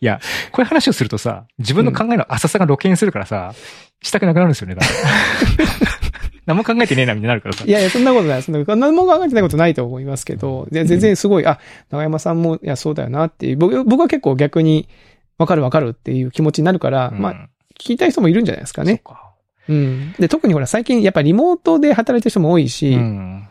[0.00, 3.54] いや、こういう話をするとさ、自分の考えの浅さが露見するからさ、
[4.02, 4.76] したくなくなるんですよね。
[6.44, 7.64] 何も考えてねえな、みたいになるからさ。
[7.64, 8.42] いやいや、そんなことない。
[8.42, 14.88] そんな、何も考えてないことないと思いますけど、で全然すごい、あ、長山さんも、いや、そうだよなっていう、僕僕は結構逆に、
[15.38, 17.32] わかるわかるっていう気持ちになるから、うんまあ、
[17.78, 19.02] 聞きたい人もいるんじゃないですかね。
[19.04, 19.32] そっか
[19.68, 20.12] うん。
[20.18, 23.48] で、特にほら、最近、やっぱリモートで働いてる人も多いし、うん。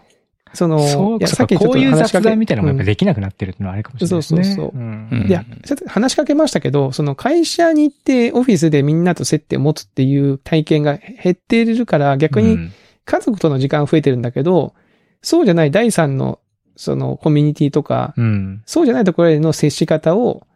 [0.54, 4.44] その、そういやそうかこういう雑談みたいなのもやっぱうんできなくなってるっていうのはあるかもしれないですね。
[4.44, 12.72] そうそうそううんいや、ちょっと話しかけましたけど、その会社に行ってオフィスでみんなと接点を持つっていう体験が減っているから、逆にうん
[13.06, 14.74] 家族との時間増えてるんだけど、
[15.22, 16.40] そうじゃない第三の、
[16.76, 18.64] そのコミュニティとか、うん。
[18.66, 20.48] そうじゃないところへの接し方を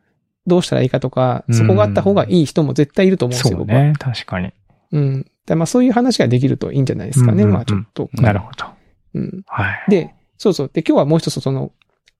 [0.47, 3.75] どうしたらいいかとか、うんそこがあった方がいい人も絶対いると思うんですよ、僕は。
[3.75, 4.53] そうね、確かに。
[4.91, 5.25] うん。
[5.45, 7.31] でまあそういう話ができるといいんじゃないですかね。
[7.31, 8.09] うんうんうんまあちょっと。
[8.13, 8.65] なるほど。
[9.15, 9.43] うん。
[9.47, 9.83] はい。
[9.89, 10.71] で、そうそう。
[10.71, 11.71] で、今日はもう一つその、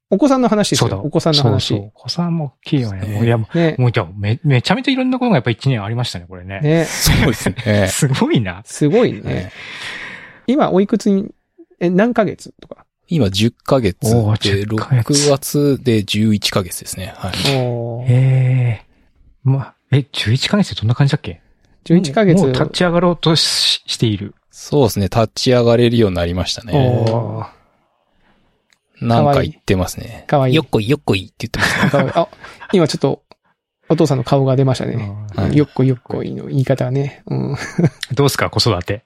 [0.09, 0.97] お子さんの話ですそうだ。。
[0.97, 1.67] よお子さんの話。
[1.67, 1.87] そうそう。
[1.87, 3.07] お子さんも大きいよね。
[3.07, 3.81] もういや、もねう、。
[3.81, 6.59] もうじゃあめ、めちゃめちゃいろんなことがやっぱ一年ありましたね、これね。
[6.61, 6.85] ね。
[6.85, 7.87] そうですね。
[7.89, 8.61] すごいな。
[8.65, 9.51] すごいね。
[10.47, 11.31] 今、おいくつに、
[11.79, 12.85] え、何ヶ月とか？
[13.07, 14.15] 今10ヶ月で、
[14.65, 17.13] 10ヶ月6月で11ヶ月ですね。
[17.17, 17.31] はい。
[17.57, 18.85] おーええ
[19.43, 21.41] まあ、え、11ヶ月ってどんな感じだっけ
[21.85, 22.41] ？11ヶ月。
[22.41, 24.33] もう立ち上がろうとししている。
[24.57, 25.05] そうですね。
[25.07, 26.71] 立ち上がれるようになりましたね。
[27.05, 27.47] おー
[29.01, 30.23] なんか言ってますね。
[30.29, 31.91] かわいいよっこいよっこいって言ってます。
[31.91, 32.27] かわいいあ、
[32.71, 33.21] 今ちょっと、
[33.89, 34.95] お父さんの顔が出ましたね。
[35.35, 37.21] はいよっこよっこいの言い方はね。
[37.25, 37.55] うん。
[38.13, 39.03] どうすか、子育て？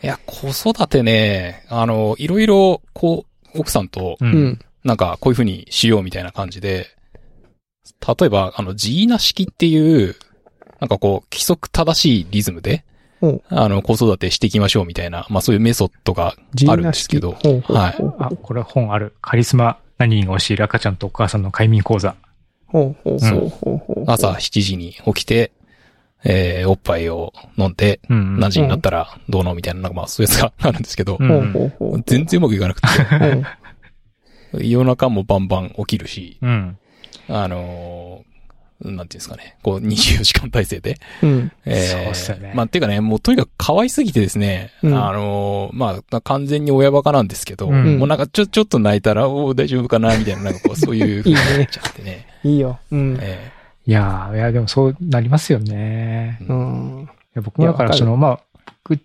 [0.00, 4.28] いや、子育てね、あの、いろいろ、こう、奥さんと、うう。
[4.28, 4.60] ん。
[4.84, 6.86] なんか、こういう風にしようみたいな感じで、
[8.06, 10.14] 例えば、あの、ジーナ式っていう、
[10.78, 12.84] なんかこう、規則正しいリズムで
[13.48, 16.34] あの、子育てしていきましょうみたいな、まあそういうメソッドが
[16.68, 16.84] あるん。
[16.84, 17.62] ですけど、はい
[18.18, 19.14] あ、これ本ある。
[19.20, 22.14] カリスマ何人が教える赤ちゃんとお母さんの快眠講座。
[22.66, 24.04] ほうほうほうほうほう。
[24.06, 25.52] 朝7時に起きて、
[26.24, 31.18] えー、おっぱいを飲んで、うん何時になったらどうのみたいな、なんかまあそういうやつがあるんですけど。
[32.06, 32.88] 全然うまくいかなくて、
[34.52, 34.62] うん。
[34.68, 36.78] 夜中もバンバン起きるし、うん。
[37.28, 38.28] あのー
[38.80, 41.52] なんていうんですかね、こう24時間体制で、うん。
[41.64, 51.68] えーそうっすよねまあ、ていうかね、もうとにかく可愛すぎてですね、うんあのーまあ、完全に親バカなんですけど、うんもうなんかちょ、ちょっと泣いたら、おー大丈夫かなみたいな、なんかこう、そういう風 いいになっね。
[51.70, 52.26] ちゃってね。
[52.44, 52.78] いいよ。
[52.92, 53.18] うん。
[53.20, 53.50] え
[53.86, 56.38] いやー、いや、でもそうなりますよね。
[56.42, 57.02] ーうん。
[57.04, 58.40] いや僕もだからその、まあ、
[58.84, 59.00] 僕、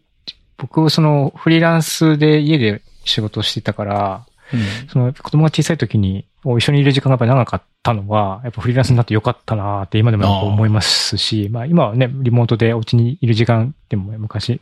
[0.57, 4.59] 僕、その、フリーランスで家で仕事をしてたから、うん
[4.89, 14.61] その、子供が小さい時に、一緒にいる時間がやっぱり長かったのは、やっぱフリーランスになってよかったなーって今でも思いますし、まあ今はね、リモートでお家にいる時間でも昔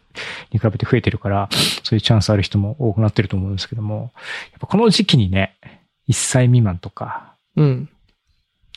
[0.52, 1.50] に比べて増えてるから、
[1.84, 4.12] そういうチャンスある人も多くなってると思うんですけども、
[4.52, 5.56] やっぱこの時期にね、
[6.10, 7.90] 1歳未満とか、うん。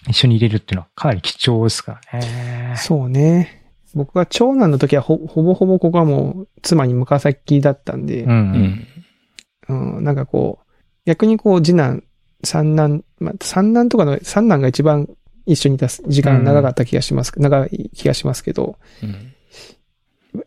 [0.09, 2.75] 一緒に入れるっていうのはかなり貴重ですからね。
[2.77, 3.63] そうね。
[3.95, 8.87] 僕が長男の時はほ、ほぼほぼここはもう妻に向先だったんでう、ん。
[9.69, 9.97] うん。
[9.97, 10.73] うん、なんかこう、
[11.07, 12.03] 逆にこう、次男、
[12.45, 15.09] 三男、まあ、三男とかの、三男が一番
[15.47, 19.35] 一緒にいた時間長かった気がします、長い気がしますけど、うん。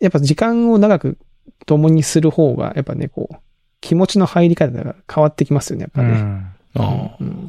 [0.02, 1.18] やっぱ時間を長く
[1.66, 3.36] 共にする方が、やっぱね、こう、
[3.80, 6.10] 気持ちの入り方が変わってきますよね、やっぱね。
[6.10, 6.48] うん。
[6.76, 7.18] ああ。
[7.20, 7.48] うん。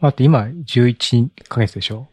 [0.00, 2.08] あと今、11ヶ月でしょ？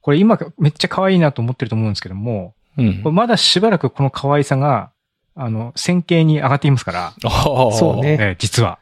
[0.00, 3.02] これ今めっちゃ可愛いなと思ってると思うんですけども、うん。
[3.02, 4.90] これまだしばらくこの可愛さが、
[5.34, 7.72] あの、線形に上がっていますから、ああ。
[7.72, 8.16] そうね。
[8.20, 8.78] えー実は。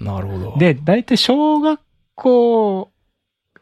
[0.00, 1.80] なるほど。、で、大体小学
[2.14, 2.90] 校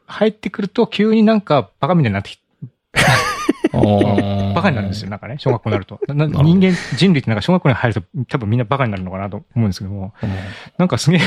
[0.07, 2.39] 入ってくると急になんかバカみたいになってき
[4.55, 6.01] バカになるんですよ、なんかね、小学校になると。
[6.13, 10.15] な人間、人類ってなんか小学校に入ると多分みんなバカになるのかなと思うんですけども、
[10.79, 11.21] なんかすげえ、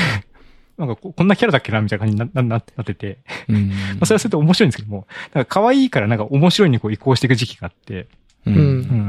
[0.78, 3.18] なんかここんなキャラだっけなみたいな感じにななななってて、
[3.48, 3.68] うん。
[3.68, 8.06] まあ、それはそれで面白いんですけども、なんか可愛いからなんか面白いにこう移行していく時期があって、
[8.46, 8.50] う。
[8.50, 8.60] うんう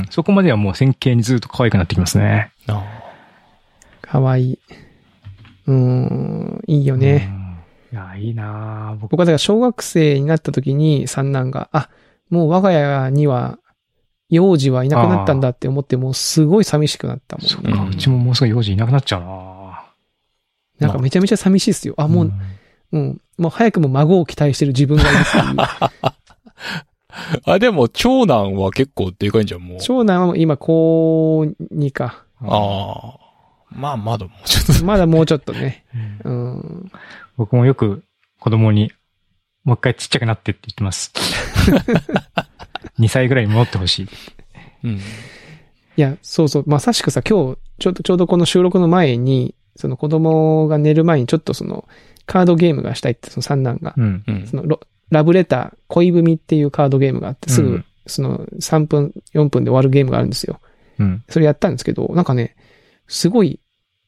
[0.02, 2.52] ん、そこまではもう線形にずっと可愛くなってきますね。
[2.68, 2.84] あ
[4.02, 4.60] かわいい。
[5.70, 7.30] うーん、いいよね。
[7.92, 8.00] うん。
[8.00, 11.90] いや、いいなぁ僕、僕はだから小学生になった時に三男が、あ、
[12.30, 13.60] もう我が家には、
[14.30, 17.48] 幼児はいなくなったんだって思って、もうすごい寂しくなったもん。
[17.48, 19.86] そっか、うちももうすぐ幼児いなくなっちゃうな
[20.80, 21.96] なんかめちゃめちゃ寂しいですよ。
[21.98, 22.34] あ、ぁもう、ん
[22.92, 25.56] うん、もう早くも孫を期待してる自分がいるっていう。
[25.58, 25.92] あ。
[27.46, 29.78] あ、でも、長男は結構でかいんじゃん、もう。
[29.80, 32.24] 長男は今高2か。
[32.42, 33.29] ああ。
[33.72, 34.86] まあ、まだもうちょっと。
[34.86, 35.86] まだもうちょっとね。
[36.24, 36.92] うんうん。
[37.38, 38.04] 僕もよく
[38.40, 38.92] 子供に、
[39.64, 41.12] もう一回ちっちゃくなってって言ってます。
[43.00, 44.08] 2歳ぐらいに戻ってほしい。
[44.84, 44.92] うん。
[44.96, 45.00] い
[45.96, 46.64] や、そうそう。
[46.66, 51.88] まさしくさ、今日、ちょうど、ちょうどこの収録の前に、その子供が寝る前にちょっとその、
[52.26, 53.94] カードゲームがしたいって、その三男が。
[53.98, 54.24] うん。
[54.28, 54.80] うんそのロ、
[55.10, 60.60] ラブレター、恋文っていうカードゲームがあって、すぐうん、その3分、4分で終わるゲームがあるんですよ。
[61.00, 61.24] うん。
[61.28, 62.56] それやったんですけど、なんかね、
[63.10, 63.60] すごい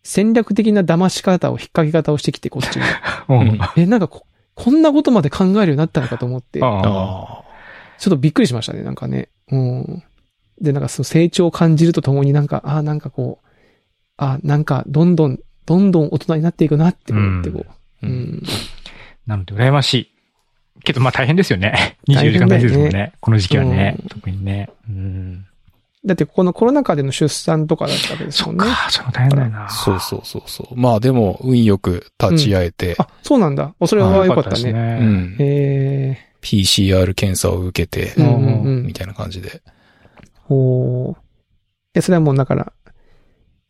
[0.04, 2.84] 戦略的な騙し方を、引っ掛け方をしてきて、こっちに。
[3.30, 3.60] うん。
[3.76, 6.88] え、なんかこ、こんなことまで考えるようになったのかと思って、ちょああ。
[6.88, 7.42] ああ。
[7.42, 9.30] っとびっくりしましたね、なんかね。
[9.52, 10.04] うん。
[10.60, 13.48] で、なんかその成長を感じるとともになんか、ああ、なんかこう、
[14.18, 17.66] あなんか、どんどん、どんどん大人になっていくなって思って、こ
[18.04, 18.06] う。
[18.06, 18.44] ううんん。
[19.28, 20.12] なので、羨ましい。
[20.84, 21.98] けど、まあ大変ですよね。
[22.08, 23.14] 24大変だよね時間大事ですもんね。
[23.20, 24.06] この時期はねう。
[24.06, 24.70] ん特にね。
[24.90, 25.46] うん。
[26.04, 28.66] だって、このコロナ禍での出産とかだったわけですもんね。
[28.66, 29.70] そっか、それも大変だよな。
[29.70, 30.76] そうそうそうそう。
[30.76, 33.76] まあでも、運よく立ち会えて、あ、そうなんだ。
[33.80, 34.72] おそれは良かったですね。
[34.72, 35.36] うん。
[35.40, 38.22] へ PCR 検査を受けてえ。
[38.22, 38.94] う、んうんうんみ。
[38.94, 39.62] たいな感じで。
[40.48, 41.22] ほう。
[41.94, 42.74] え、それはもうだから、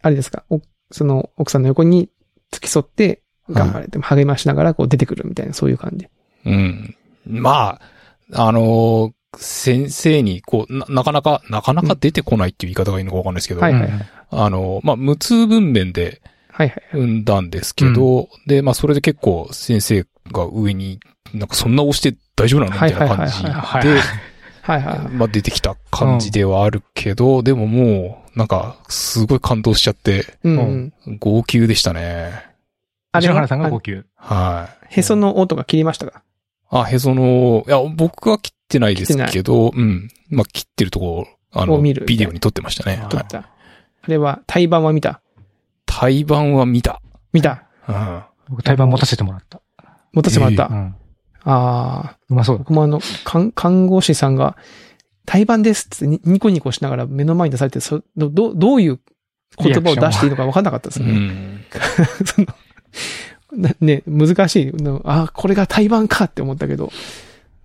[0.02, 2.10] あれですか、おその奥さんの横に
[2.52, 6.08] 付き添って、頑張れて、励ましながらこう出てくるみたいな、そういう感じ。
[6.46, 6.96] うん。
[7.26, 7.80] ま
[8.32, 14.02] あ、あのー先生に、こうな、なかなか、なかなか出てこないっていう言い方がいいのかわかんないですけど、はいはいうん
[14.34, 16.84] あのーまあ、無痛分娩で、はいはい。
[16.94, 21.00] 産んだんですけど、で、まあそれで結構先生が上に、
[21.34, 23.89] なんかそんな押して大丈夫なのみたいな感じはいはいで、
[24.62, 25.00] はいはい。
[25.10, 31.17] まあ出てきた感じではあるけど、でももう、なんか、すごい感動しちゃって、うんうん。
[31.20, 32.32] 号泣でしたね。
[33.13, 34.04] あ篠原さんが号泣。
[34.15, 35.00] はい。
[35.00, 36.22] へその音が切りましたか？
[36.72, 40.10] あ、へその、いや、僕は切ってないですけど、うん。
[40.30, 42.98] まあ切ってるところ、あの、を見るビデオに撮ってましたね。
[42.98, 43.40] はい撮った。
[43.40, 45.22] あれは、対バンは見た？
[45.86, 47.02] 対バンは見た。
[47.34, 48.22] 見たうん。
[48.50, 49.62] 僕、対バン持たせてもらった。
[50.14, 50.68] 持たせてもらった？
[50.68, 50.96] うん。
[51.44, 52.60] ああ、うまそうだ。
[52.60, 54.56] 僕もあの、看看護師さんが、
[55.26, 59.00] 対バンですってニニコニコしながら目の前に出されて、そど、どどういう
[59.58, 61.12] 言葉を出していいのか分かんなかったですうね。
[61.14, 61.66] ん。
[62.26, 62.54] そのな
[63.82, 65.02] ね、難しいの。
[65.06, 66.92] あ、これが対バンかって思ったけど、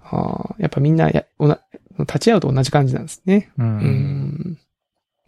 [0.02, 1.60] あーやっぱみんなや、おな、
[1.98, 3.50] 立ち会うと同じ感じなんですね。
[3.58, 3.62] う。
[3.62, 4.58] うんん。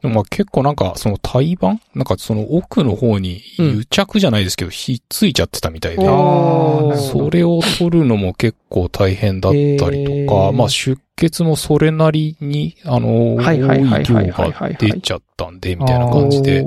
[0.01, 1.81] でもまあ結構なんか、その対バン？
[1.95, 9.59] なんかその奥の方に癒着じゃないですけど、ひっついちゃってたみたいで、それを取るのも結構大変だった
[9.91, 14.53] りとか、まあ出血もそれなりに、あの、多はいいはいはい量はいはい。
[14.53, 16.63] はいが出ちゃったんで、みたいな感じで、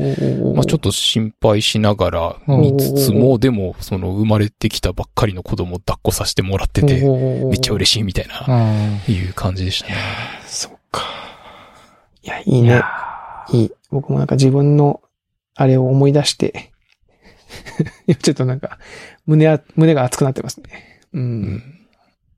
[0.53, 8.45] まあちょっと、と心配しながら見つつも、でもその生まれてきたばっかりの子供を抱っこさせてもらってて、めっちゃ嬉しいみたいな、
[9.07, 9.13] うん。
[9.13, 9.95] いう感じでしたね。
[10.47, 11.03] そっか。
[12.23, 12.81] いや、いいね。
[13.53, 13.71] いい。
[13.89, 15.01] 僕もなんか自分の、
[15.55, 16.71] あれを思い出して、
[18.21, 18.77] ちょっとなんか、
[19.25, 21.01] 胸あ、胸が熱くなってますね。
[21.13, 21.19] う。
[21.19, 21.63] うんん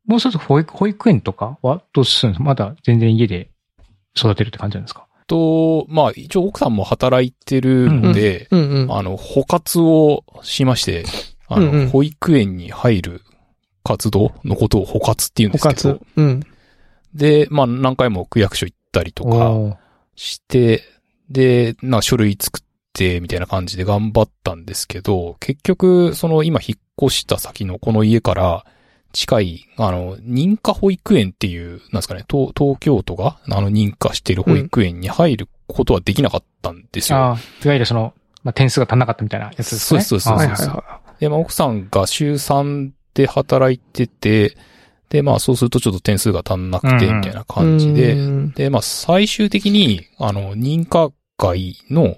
[0.06, 2.44] もう一つ保育、保育園とかはどうするんですか？
[2.44, 3.50] まだ全然家で
[4.18, 5.08] 育てるって感じなんですか？
[5.28, 8.94] と、まあ一応奥さんも働いてるんで、うんうん。
[8.94, 11.06] あの、補活をしまして、
[11.48, 13.22] あの、うんうん保育園に入る
[13.84, 16.06] 活動のことを補活って言うんで補すけど活。。
[16.18, 16.40] うん。
[17.14, 19.78] で、まあ何回も区役所行ったりとか
[20.16, 20.82] して、
[21.30, 28.66] で、な書類作って、みたいな感じで頑張ったんですけど、結局、その今引っ越した先のこの家から、
[29.14, 37.20] 近い、あの、認可保育園っていう、なんですかね、東東京都が、あの、認可している保育園に入ることはできなかったんですよ。
[37.20, 40.02] ああ、いわゆるその、まあ、点数が足んなかったみたいなやつですね。
[40.02, 44.58] そうそうそうはいそうはいはで、まあ、奥さんが週3で働いてて、
[45.14, 52.18] で、まあ、そうするとちょっと点数が足んなくて、みたいな感じで、うんで、まあ、最終的に、あの、認可外の、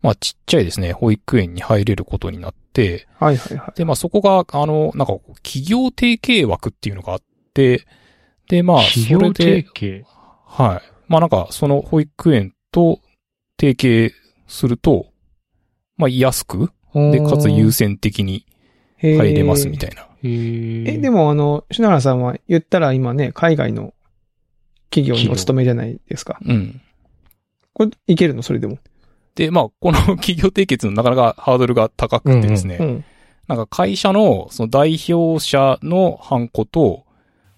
[0.00, 3.78] まあ、ちっちゃいですね、保育園に入れることになって、はいはいはい。
[3.78, 7.84] で、まあ、そこが、あの、なんか、企業提携枠っていうのがあって、
[8.48, 10.04] で、まあ、企業それで提、携？
[10.46, 10.92] はい。
[11.08, 13.00] まあ、なんか、その保育園と
[13.60, 14.14] 提携
[14.46, 15.06] すると、
[15.96, 18.46] まあ、安く、で、かつ優先的に
[18.98, 20.06] 入入れますみたいな。
[20.86, 23.94] え、でもあの、篠原さんは言ったら今ね、海外の
[24.90, 26.38] 企業にお勤めじゃないですか。
[26.44, 26.80] うん。
[27.72, 28.42] これ、いけるの？
[28.42, 28.78] それでも。
[29.34, 33.04] で、まあ、この 企業締結のなかなかハードルが高くてですね、うん。
[33.48, 37.04] なんか会社の、その代表者のハンコと、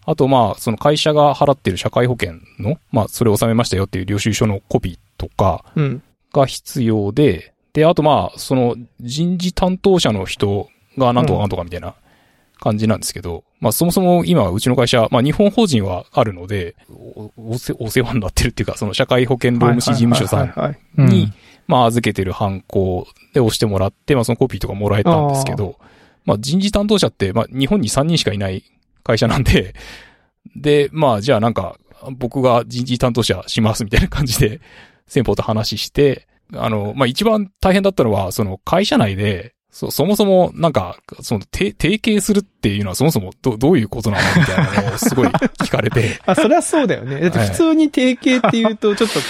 [0.04, 6.02] あとまあ、その会社が払ってる社会保険の、まあ、それを納めましたよっていう領収書のコピーとかうん。
[6.33, 11.94] が必要で、で、あとまあ、その人事担当者の人がなんとかなんとかみたいな
[12.59, 21.33] 感じなんですけど、まあそもそも今うちの会社、まあ日本法人はあるので、おお世お世話になってるっていうか、その社会保険労務士事務所さんに、
[21.66, 25.79] まあ預けてるハンコで押してもらって、まあそのコピーとかもらえたんですけど、
[26.25, 28.64] まあ人事担当者って、まあ日本に3人しかいない
[29.03, 29.75] 会社なんで、
[30.57, 31.79] で、まあじゃあなんか、
[32.12, 34.61] 僕が人事担当者しますみたいな感じで、
[35.07, 45.29] 先方と話して、あの、まあ一番大変だったのは、その会社内で、そ、そもそも、なんか、その、て、提携するっていうのはそもそもど、どういうことなのみたいなのをすごい
[45.62, 47.21] 聞かれて、あ、そりゃそうだよね。
[47.21, 49.27] だって普通に提携って言うと、 ちょっとこ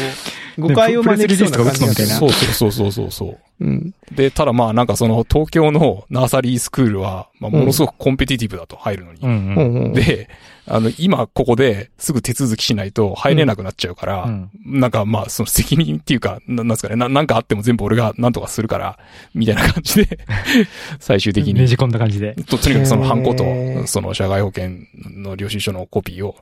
[0.56, 3.38] う、誤解を招きそうな感じみたいなそうそうそうそうそう。
[3.60, 3.94] うん。
[4.10, 9.20] で、ただまあなんかその東京のナーサリースクールは、まあものすごくコンペティティブだと入るのに。
[9.20, 9.92] うんうん。
[9.92, 10.30] で、
[10.70, 18.98] あの、今ここですぐ手続きしないと入れなくなっちゃうから、うんなんかまあその責任っていうか、ななんですかね、ななんかあっても全部俺がなんとかするから、
[19.34, 20.18] みたいな感じで、
[21.00, 22.34] 最終的にねじ込んだ感じで。
[22.34, 23.44] と、とにかくそのハンコと
[23.86, 26.36] その社会保険の領収書のコピーを、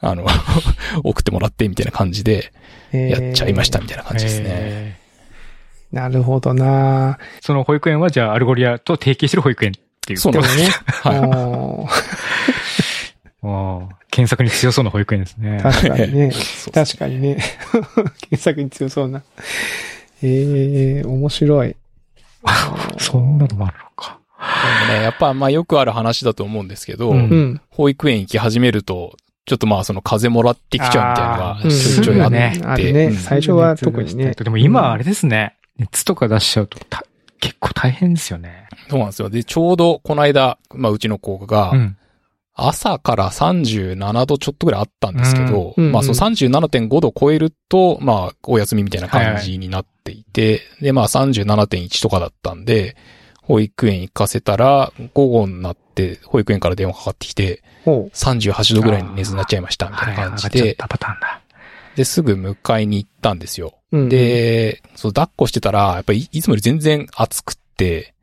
[0.00, 0.26] あの、
[1.04, 2.52] 送ってもらってみたいな感じで、
[2.92, 4.46] やっちゃいましたみたいな感じですね。
[4.48, 5.00] へ
[5.92, 10.18] なるほどなーその保育園はじゃあ Algolia と提携してる保育園っていう。
[10.18, 10.68] そうなんですね。
[10.86, 12.89] はい。
[13.42, 15.60] ああ検索に強そうな保育園ですね。
[15.62, 16.32] 確かにね。
[16.72, 17.38] 確かにね。
[18.20, 19.22] 検索に強そうな。
[20.22, 21.76] ええ面白い。
[22.98, 24.18] そんなのもあるのか。
[24.88, 27.60] でもね、やっぱまあよくある話だと思うんですけど、うんうん。
[27.70, 35.56] 保育園行き始めると、ちょっとまあその風もらってきちゃうみたいなのがちょいちょいあって、うんあるねうん最初は特にねでも今あれですね。
[35.78, 37.04] 熱とか出しちゃうと、た
[37.40, 38.68] 結構大変ですよね。
[38.88, 39.30] そうなんですよ。
[39.30, 41.96] で、ちょうどこの間、まあうちの子がう、ん。
[42.54, 52.96] 朝から37度ちょっとぐらいあったんですけど、うんうんまあその37.5度超えると、まあお休みみたいな感じになっていて、でまあ37.1とかだったんで、
[53.42, 58.16] 保育園行かせたら、午後になって保育園から電話かかってきて、ほう。
[58.16, 60.76] 38度ぐらいの熱になっちゃいましたみたいな感じで。
[61.96, 63.74] で、すぐ迎えに行ったんですよ。
[63.92, 68.14] うん、で、そう、抱っこしてたら、やっぱりいいつもより全然暑くって、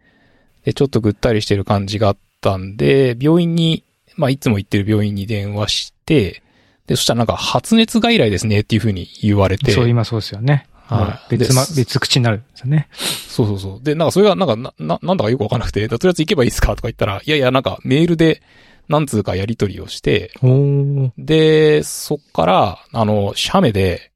[0.63, 3.83] で、ちょっとぐったりしてる感じがあったんで、病院に、
[4.17, 6.43] まあ、いつも行ってる病院に電話して、
[6.87, 10.67] で、そしたらなんか発熱外来ですねっていう風に言われて、そう今そうですよね。
[10.87, 12.87] はい別ま、で別口になるんですよね。
[12.93, 13.83] そうそうそう。
[13.83, 18.41] で、なんかそれがなんかな、な、なんだかよくわかんなくて、とりあえず行けばいいですかとか言ったら、いやいや、なんかメールで
[18.87, 20.31] 何通かやり取りをして。
[21.17, 24.11] で、そっから、あの、写メで、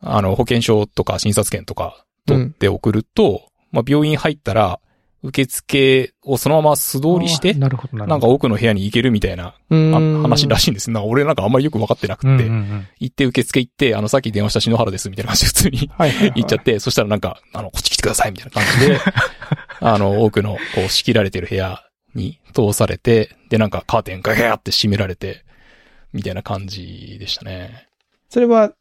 [0.00, 4.80] あの、保険証とか診察券とか取って送ると、まあ、病院入ったら、
[5.22, 8.26] 受付をそのまま素通りしてなるほど、なるなんか。
[8.26, 10.90] 奥の部屋に行けるみたいなうんあ話らしいんです。
[10.90, 16.32] な俺なんかあんまりよくわかってなくうんて、うんうん行って受付行って、あの、さっき電話した篠原ですみたいな感じで普通にはいはいはい。
[16.36, 18.98] 言っちゃって、そしたらなんか、あの、こっち来てくださいみたいな感じで、
[19.80, 21.82] あの、奥の、こう、仕切られてる部屋
[22.14, 25.44] に通されて、で、なんかカーテンガガーって閉められて、
[26.12, 27.86] みたいな感じでしたね。
[28.30, 28.72] それは、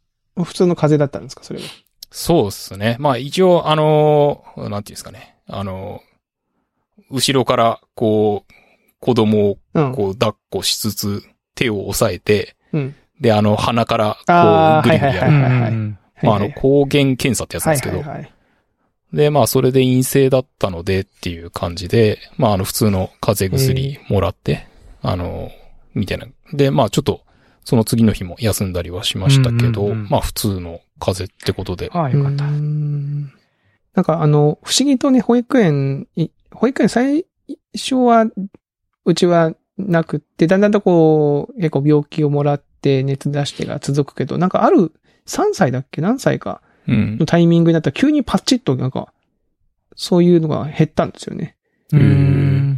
[0.41, 1.65] 普通の風邪だったんですかそれは？
[2.11, 2.95] そうですね。
[2.99, 5.35] まあ一応、あの、なんていうんですかね。
[5.47, 6.01] あの、
[7.09, 8.53] 後ろから、こう、
[8.99, 9.93] 子供をうん。
[9.93, 11.23] こう抱っこしつつ、
[11.55, 12.95] 手を押さえて、うん。
[13.19, 15.31] で、あの、鼻から、こう、ぐりぐりやる。
[16.21, 18.07] まあ、あの、抗原検査ってやつなんですけどはい。
[18.07, 18.33] はいはい。
[19.13, 24.67] で、まあ、それで陰性だったのでっていう感じで、まあ、あの、普通の風邪薬もらって、
[25.01, 25.51] あの、
[25.93, 26.27] みたいな。
[26.53, 27.21] で、まあ、ちょっと、
[27.65, 31.89] その次の日も休んだりはしましたけど、うんうんうんまあ、普通の風邪ってことで。
[31.93, 37.25] ああ、よかったなんかあの、不思議とね、保育園い、保育園最
[37.73, 38.25] 初は、
[39.05, 44.91] うちはなくって、だんだんとこう、結構病気をもらって熱出してが続くけど、なんかある
[45.25, 46.01] 3歳だっけ？
[46.01, 47.25] 何歳かうんの。
[47.25, 49.13] タイミングになったら急にパチッとなんか、
[49.95, 51.55] そういうのが減ったんですよね。
[51.93, 52.77] うーん。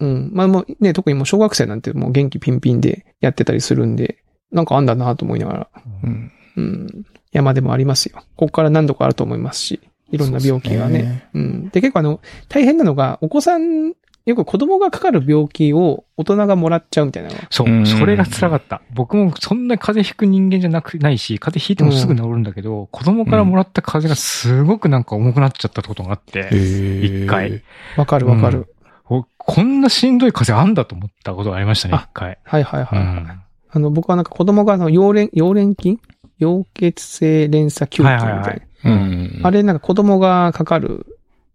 [0.00, 0.30] うん。
[0.34, 5.70] まあもうね、特にもう小学生なんてもう元気ピンピンでやってたりするんで、なんかあんだなと思いながら。
[6.04, 6.32] うん。
[6.56, 7.04] うん。
[7.32, 8.18] 山でもありますよ。
[8.36, 11.28] ここから何度かあると思いますし、いろんな病気がね。
[11.32, 11.68] そうん。
[11.70, 13.94] で、結構あの、大変なのが、お子さん、
[14.26, 17.46] よく子供がかかる病気を大人がもらっちゃうみたいなのが。
[17.50, 18.82] そうう、んそれが辛かった。
[18.92, 27.62] 僕もそんな風邪ひく人間じゃなく、ないし、風邪ひいてもすぐ治るんだけど、子供からもらった風邪がすごくなんか重くなっちゃったことがあって、へ一回。
[27.96, 28.66] わかるわかる。
[29.08, 32.38] おこんなしんどい風邪あんだと思ったことがありましたね、あ一回。
[32.42, 32.98] はいはいはい。
[32.98, 36.00] うんあの、僕はなんか子供があの、溶連、溶連菌
[36.40, 38.26] 溶血性連鎖球菌みたいな。
[38.26, 39.40] はいはいはいうん。
[39.42, 41.06] あれなんか子供がかかる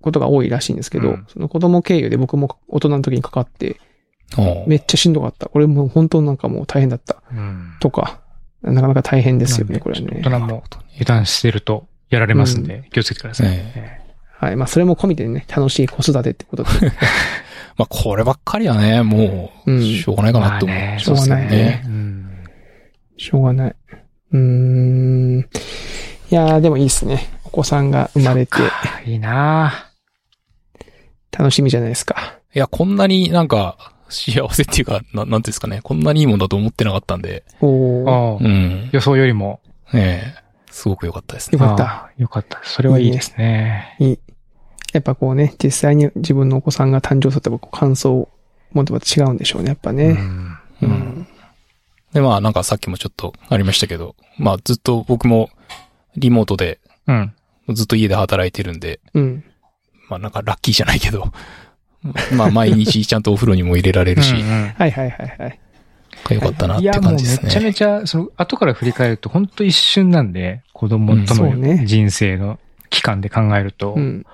[0.01, 3.79] ことが多いらしいんですけど、うんその子供経由で僕も大人の時にかかって、
[4.67, 5.47] めっちゃしんどかった。
[5.47, 7.21] これもう本当なんかもう大変だった。
[7.31, 8.19] うんとか、
[8.61, 10.21] なかなか大変ですよね、これはね。
[10.23, 10.63] 大人も
[10.93, 13.49] 油断してるとやられますんで、気をつけてください。
[13.49, 14.01] ねえ
[14.37, 14.55] はい。
[14.55, 16.69] まあ、それも込みでね、楽しい子育てってことで。
[17.77, 20.77] まあ、こればっかりはね、もう、うんしょうがないかなって思う。
[20.77, 21.81] まあねしょうがない
[23.17, 23.75] しょうがない。
[24.31, 25.39] うーん。
[25.39, 25.43] い
[26.35, 27.29] やー、でもいいっすね。
[27.45, 28.69] お子さんが生まれて、か
[29.05, 29.91] いいな
[31.31, 32.39] 楽しみじゃないですか。
[32.53, 38.09] いや、こんなになんか、幸せっていうか、ななんていうんですかね、こんなにいいもんだと思ってなかったんで、おー。
[38.09, 38.89] ああうん。
[38.91, 39.61] 予想よりも。
[39.93, 41.59] ええすごく良かったですね。
[41.61, 42.61] よかったああよかった。
[42.63, 43.95] それはいいですね。
[43.99, 44.19] いい。
[44.93, 48.29] やっぱこうね、実際に自分のお子さんが誕生するとこう感想を
[48.71, 50.13] 持っても違うんでしょうね、やっぱうね。
[50.13, 51.27] んううんん。
[52.13, 55.49] で、まあ、なんかさっきもちょっとありましたけど、まあ、ずっと僕も
[56.15, 57.33] リモートで、うん。
[57.69, 59.43] ずっと家で働いてるんで、うん。
[60.09, 61.31] まあ、なんかラッキーじゃないけど、
[62.35, 65.59] まあ、毎日ちゃんとお風呂にも入れられるし、うんうんはいはいはいはい。
[66.29, 67.51] よかったなっていや、もうめ感じですね。
[67.51, 74.25] ちゃめちゃ、その、後から振り返ると、本当一瞬なんで、子供との人生の期間で考えると、うん。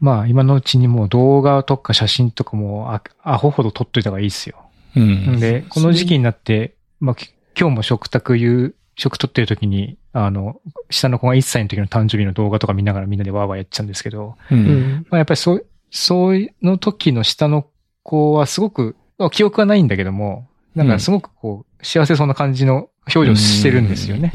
[0.00, 4.56] まあ、今のうちにもう動画とか写真とかも、あアホほど撮っといた方がいいですよ。
[4.96, 5.40] うん。
[5.40, 14.54] で、この時期になって、まあ、き今日も食卓言う、食撮ってる時に、あの、下の子が1歳の時の誕生日の動画とか見ながらみんなでワーワーやっちゃうんですけど、う。
[14.54, 15.06] うんん。
[15.10, 17.66] まあ、やっぱりそう、そういうの時の下の
[18.02, 24.32] 子はすごく、まあ記憶はないんだけども、なんかすごくこう、幸せそうな感じの表情してるんですよね。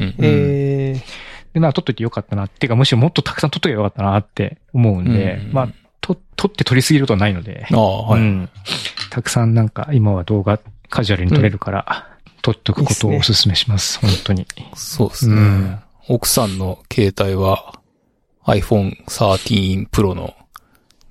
[1.53, 2.45] で、まあ、撮っといてよかったな。
[2.45, 5.69] っていうか、むしろもっとたくさん撮っとけばよかったなって思うんで、うんまあ、
[6.01, 8.21] と、撮って撮りすぎることはないので、ああ、はい。
[8.21, 8.49] うん。
[9.09, 12.07] たくさんなんか、今は動画カジュアルに撮れるから、
[12.41, 13.99] 撮っとくことをお勧めします。
[13.99, 14.47] 本当に。
[14.75, 15.35] そうですね。
[15.35, 15.79] うん
[16.09, 17.81] 奥さんの携帯は
[18.45, 20.33] iPhone 13 Pro の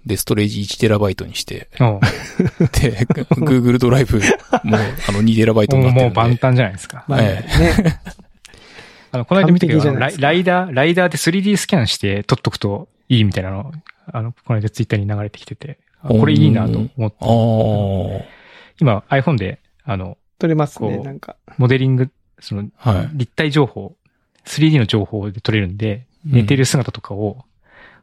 [0.07, 4.21] で、ストレージ 1TB にして、で、Google ドライブ
[4.63, 4.77] も
[5.09, 6.03] あの 2TB になってるんで。
[6.05, 7.05] もう万端じゃないですか。
[7.09, 8.01] まあえね。
[9.13, 13.73] あの、この間見たけど、ラライダー、ライダーで 3D スキャンして撮っとくといいみたいなの、
[14.13, 17.17] あの、この間ツイッターに流れてきてて、あこれいいなと思って。
[17.21, 18.37] あ
[18.81, 21.37] 今 iPhone で、あの、取れますね、こうなんか。
[21.59, 22.93] モデリング、その、あ。
[22.93, 23.11] はい。
[23.15, 23.97] 立体情報、
[24.45, 27.45] 3D の情報で撮れるんで、寝てる姿とかを、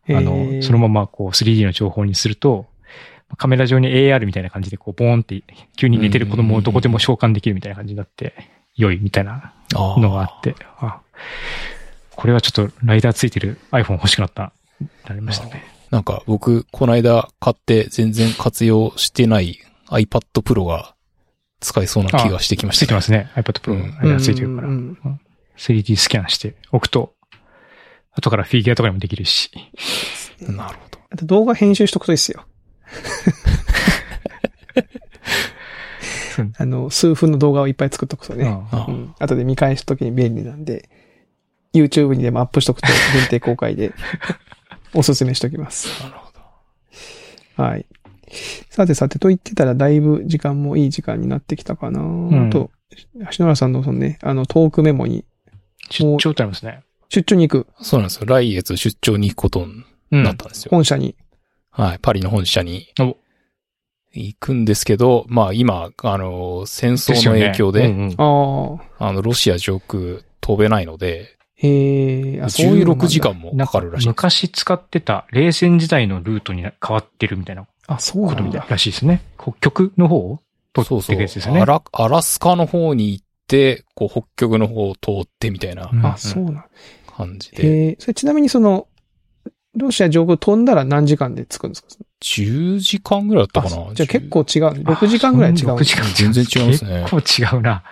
[0.09, 2.65] あへの、ーそのままこう 3D の情報にすると、
[3.37, 5.41] カメラ上に AR みたいな感じでこうボーンって
[5.75, 8.33] 急に寝てる子供をどこでも召喚できるみたいな感じになって、
[8.75, 11.01] 良いみたいなあのがあって、あ
[12.15, 14.53] これはちょっとライダーついてる iPhone 欲しくなった、
[15.07, 15.72] なりましたね。
[15.93, 20.95] なんか僕、この間買って全然活用してない iPad Pro が
[21.59, 23.29] 使えそうな気がしてきました、ついてますね。
[23.35, 24.97] iPad Pro うんライダーついてるからうん。
[25.05, 25.21] うん
[25.55, 27.13] 3D スキャンしておくと、
[28.11, 29.51] 後からフィギュアとかにもできるし。
[30.39, 30.97] なるほど。
[31.11, 32.43] あと動画編集しとくといいっすよ。
[36.57, 38.47] あの、数分の動画をいっぱい作っとくとね。
[38.47, 39.13] ああうん。
[39.19, 40.89] 後で見返すときに便利なんで、
[41.71, 43.93] YouTube にでもアップしとくと限定公開で
[44.93, 46.03] おすすめしときます。
[46.03, 46.31] なるほ
[47.57, 47.63] ど。
[47.63, 47.85] はい。
[48.69, 52.71] さてさてと言ってたらだいぶ時間もいい時間になってきたかな、んと、
[53.31, 55.25] 篠原さんのそのね、あのトークメモに
[55.89, 56.83] 出張ってありますね。
[57.09, 58.25] 出張に行く、そうなんですよ。
[58.25, 60.69] 来月出張に行くことにうんなったんですよ。
[60.71, 61.15] 本社に。
[61.69, 61.99] はい。
[61.99, 63.17] パリの本社にお
[64.13, 71.37] 行くんですけど、まあ今、あの、戦争の影響で、すよねうんうんああ、あの、ロシア上空飛べないので、
[71.67, 74.07] へえ、あ、そういうのもあ16んだ時間もかかるらしい。
[74.07, 78.43] 昔使ってた冷戦時代のルートに変わってるみたいなあ、そうこと。
[78.43, 79.21] みたいらしいですね。
[79.37, 80.39] こう曲の方を
[80.73, 81.15] 取っていそうそう。
[81.17, 81.61] くやつですよね。
[81.61, 86.65] アラ、アラスカの方に行って、こう、北極の方を通ってみたいなうんあ、そうなん。
[87.15, 88.87] 感じで、へえ、それちなみにその、
[89.75, 91.87] ロシア上空飛んだら何時間で着くんですか
[92.21, 94.65] ？10時間ぐらいだったかあなじゃあ結構違う。
[94.83, 95.57] 6時間ぐらい違う。
[95.75, 97.83] 6時間全然違いますね 結構違うな。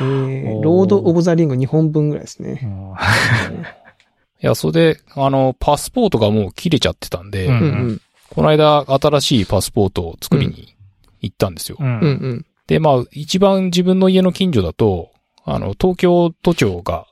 [0.00, 2.60] えーロード・オブ・ザ・リング2本分ぐらいですね。
[4.42, 8.00] いや、それで、あの、パスポートがもう切れちゃってたんで、うんうんうん。
[8.30, 10.74] この間、新しいパスポートを作りに
[11.20, 11.76] 行ったんですよ。
[11.78, 12.46] うんうんうん。
[12.66, 15.10] で、まあ、一番自分の家の近所だと、
[15.44, 17.06] あの、東京都庁が、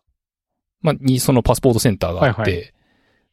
[0.80, 2.62] まあ、に、そのパスポートセンターがあって、はいは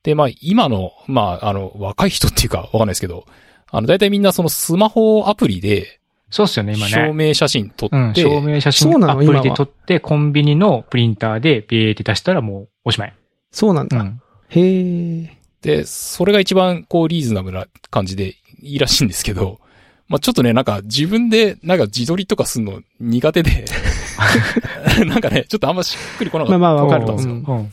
[0.04, 3.26] で、まあ、今の、まあ、あの、若い人っていうか、わかんないですけど、
[3.72, 6.00] あの、大体みんなそのスマホアプリで、
[6.30, 7.28] そうっすよね、今証ね。
[7.28, 13.14] 明写真撮うん、って、証明写真アプリで撮って、コンビニのプリンターでビーって出したらもうおしまい。
[13.52, 14.00] そうなんだ。
[14.00, 14.22] うん。
[14.50, 15.38] へえ。
[15.62, 19.60] で、それが一番こうリーズナブルな感じでいいらしいんですけど、
[20.08, 23.66] まあちょっとね、なんか自分でなんか自撮りとかするの苦手で、
[25.06, 26.58] なんかね、ちょっとあんましっくりこなかった。
[26.60, 27.08] まあまあわかる。
[27.08, 27.72] そううんうん。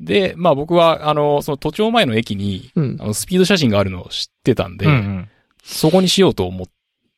[0.00, 3.06] で、まあ僕は、あの、その都庁前の駅に、うんあ。
[3.06, 5.28] の、スピード写真があるのを知ってたんで、うんうん。
[5.62, 6.68] そこにしようと思っ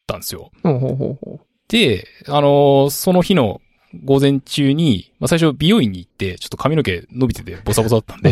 [0.07, 0.51] たんですよ。
[0.63, 3.61] ほうほうほうほで、あの、その日の
[4.05, 8.23] 午前中に、まあ最初美容院に行って、ちょっと髪の毛伸びててボサボサだったんう。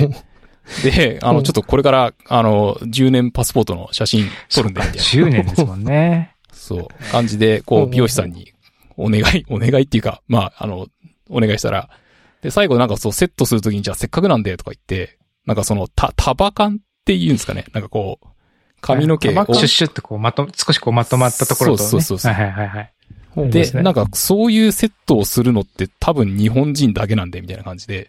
[0.82, 5.02] で、で、あの、うんちょっとこれから、あの、10年パスポートの写真撮るんで、みたいな。
[5.02, 6.36] 10年ですもんね。
[6.52, 8.52] そう、感じで、こう、美容師さんに、
[8.96, 10.86] お願い、お願いっていうか、まあ、あの、
[11.28, 11.88] お願いしたら、
[12.42, 17.64] で、最後なんかそう、セットするときに、じゃあせっかくなんで、とか言って、なんかその、た、束感って言うんですかね。
[17.72, 18.26] なんかこう、
[18.82, 21.88] 髪の毛を、シュッシュッとこうまと、少しこうまとまったところとね。
[21.88, 22.92] そうそうそうそうはいはいはい
[23.50, 28.08] で、すねなんかそういうセットをするのって多分日本人だけなんで、みたいな感じで。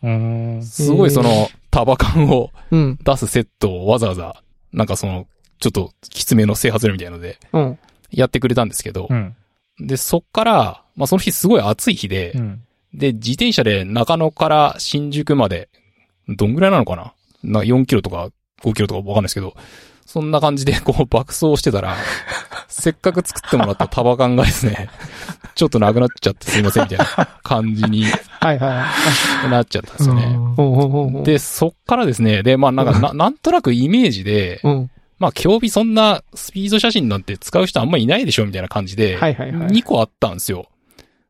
[0.61, 2.99] すごいその、束感をうん。
[3.01, 4.43] 出すセットをわざわざ、
[4.73, 5.25] なんかその、
[5.59, 7.79] ちょっときつめの整髪料みたいなので、うん。
[8.11, 9.35] やってくれたんですけどう、ん。
[9.79, 12.63] で、そっから、まあその日すごい暑い日で、うん。
[12.93, 15.69] で、自転車で中野から新宿まで、
[16.27, 17.13] どんぐらいなのかな？
[17.43, 18.29] な ?4 キロとか
[18.61, 19.55] 5キロとかわかんないですけど、
[20.05, 21.95] そんな感じでこう爆走してたら、
[22.67, 24.89] せっかく作ってもらった束感がですね、
[25.55, 27.05] ちょっとなくなっちゃってすいませんみたいな
[27.43, 28.05] 感じに
[28.39, 28.85] はいは
[29.45, 29.49] い。
[29.49, 31.23] なっちゃったんですよね。
[31.23, 34.91] で、そっからですね、で、まあなんかな、なんとなくイメージで、うん。
[35.19, 39.67] まあ競技そんなスピード写真なんて使う人あんまいないでしょみたいな感じで、はいはいはい。
[39.67, 40.67] 2個あったんですよ。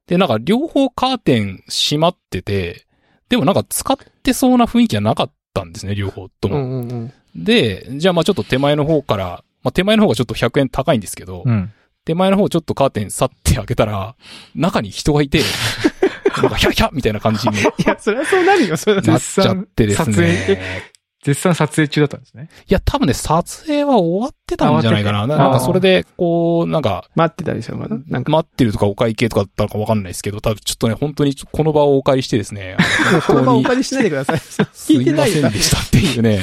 [0.08, 2.86] で、なんか両方カーテン閉まってて、
[3.30, 6.58] でもなんか使ってそうな雰囲気じゃなかったんですね、両方とも。
[6.58, 7.14] うんうんうん。
[7.36, 11.72] で、じゃあまあちょっと手前の方から、まあ手前の方がちょっと100円高いんですけど、うん。
[12.06, 14.16] 手前の方ちょっとカーテン去って開けたら、
[14.56, 15.42] 中に人がいて、
[16.38, 19.02] なんかヒャッヒャッみたいな感じにいや、そりゃそうなるよ、それは。
[19.04, 20.93] なっちゃってです撮影ね。
[21.24, 22.50] 絶賛撮影中だったんですね。
[22.68, 25.26] いや、多分ね、撮影は終わってたんじゃないかな。
[25.26, 27.96] なんかそれで、こう、なんか、待ってたでしょ、まだ。
[28.08, 28.32] なんか。
[28.32, 32.76] 待ってるとかお会計とかだったのかわかんないですけど、多分ちょっとね、本当にこの場をお借りしてですね、
[33.26, 34.40] この場お本当に借りしないでください。
[34.40, 34.62] す
[34.94, 36.42] いま聞いてないよせんでしたっていうね、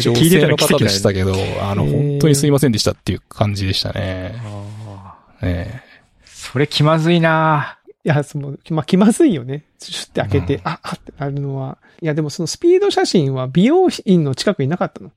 [0.00, 4.34] 女性の方でしたけど、あの、本当にすいませんでしたっていう感じでしたね。
[4.44, 5.82] あーえ
[6.26, 9.64] それ気まずいないや、その、まあ、気まずいよね。
[9.78, 11.78] シュッて開けて、うんあ、あってなるのは。
[12.02, 15.10] いや、でもそのスピード写真は美容院の近くになかったの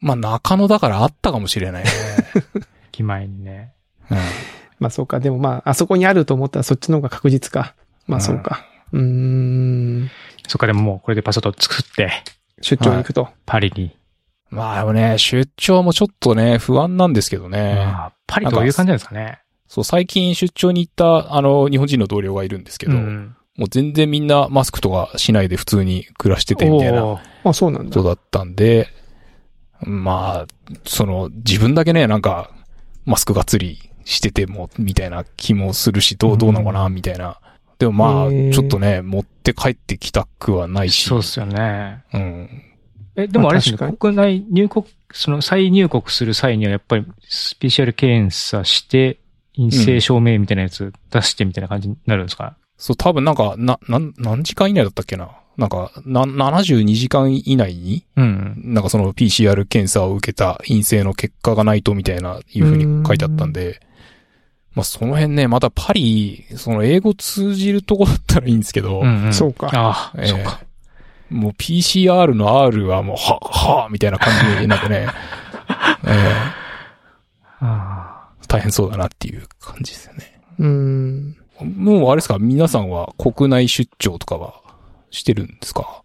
[0.00, 1.90] まあ、中野だからあったかもしれないね。
[2.92, 3.72] 気前にね。
[4.10, 4.18] うん
[4.78, 5.20] まあそうか。
[5.20, 7.74] でもまあ、あそこにあると思ったらそっちの方が確実か。
[8.06, 8.66] まあそうか。
[8.92, 10.10] うーん。
[10.46, 12.12] そっか、でももうこれでパソコン作って、
[12.60, 13.28] 出張に行くと。
[13.46, 13.96] パリに。
[14.50, 17.84] まあでもね、出張もちょっとね、不安なんですけどね。
[17.86, 19.40] あーパリどういう感じなんですかね。
[19.68, 27.90] そう、最近出張に行った、あの、日本人の同僚がいるんですけど、うんもう全然みんなマスクとかしないで普通に暮らしててみたいなあ、そうなんだ。
[27.90, 28.88] 人だったんで、
[29.80, 32.50] まあ、その、自分だけね、なんか、
[33.04, 37.40] マスクがっつりしてても、みたいな気もするし、どう、どうなのかな、みたいな。
[37.78, 41.08] でもまあ、ちょっとね、持って帰ってきたくはないし。
[41.08, 42.02] そうっすよね。
[42.12, 42.62] うん。
[43.16, 49.18] え、でもあれですね、国内入国、その再入国する際にはやっぱりスペシャル検査して、
[49.56, 55.30] 陰性証明みたいなやつ出してみたいな感じになるんですか、そう、多分なんか、な、なん、何時間以内だったっけな？
[55.56, 58.60] なんか、な、72時間以内に、うん。
[58.62, 63.80] なんかその PCR 検査を受けた陰性の結果がないとみたいな、いうふうに書いてあったんで、
[64.74, 69.32] まあその辺ね、またパリ、その英語通じるとこだったらいいんですけど、うんうん。
[69.32, 69.70] そうか。
[69.72, 70.26] ああ、ええ。
[70.26, 70.60] そうか。
[71.30, 75.08] もう PCR の R はもう、は、は、みたいな感じになってね、 え
[75.68, 76.65] あえ
[78.58, 80.40] 大変そうだなっていう感じですよね。
[80.58, 81.36] うーん。
[81.76, 82.38] もうあれですか？
[82.38, 84.62] 皆さんは国内出張とかは
[85.10, 86.02] してるんですか？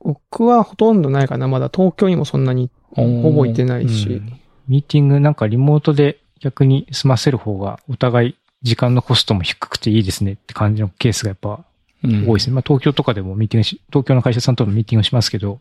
[0.00, 1.48] 僕はほとんどないかな。
[1.48, 4.08] まだ東京にもそんなにほぼ行ってあないし。
[4.08, 4.36] うん
[4.68, 11.64] ミーティングなんかリモートで逆に済ませる方がお互い時間のコストも低くていいですねって感じのケースがやっぱ
[12.04, 12.54] うん多いですね。
[12.54, 15.58] まあ東京とかでもミーティングし、東京の会社さんとのミーティングをしますけど、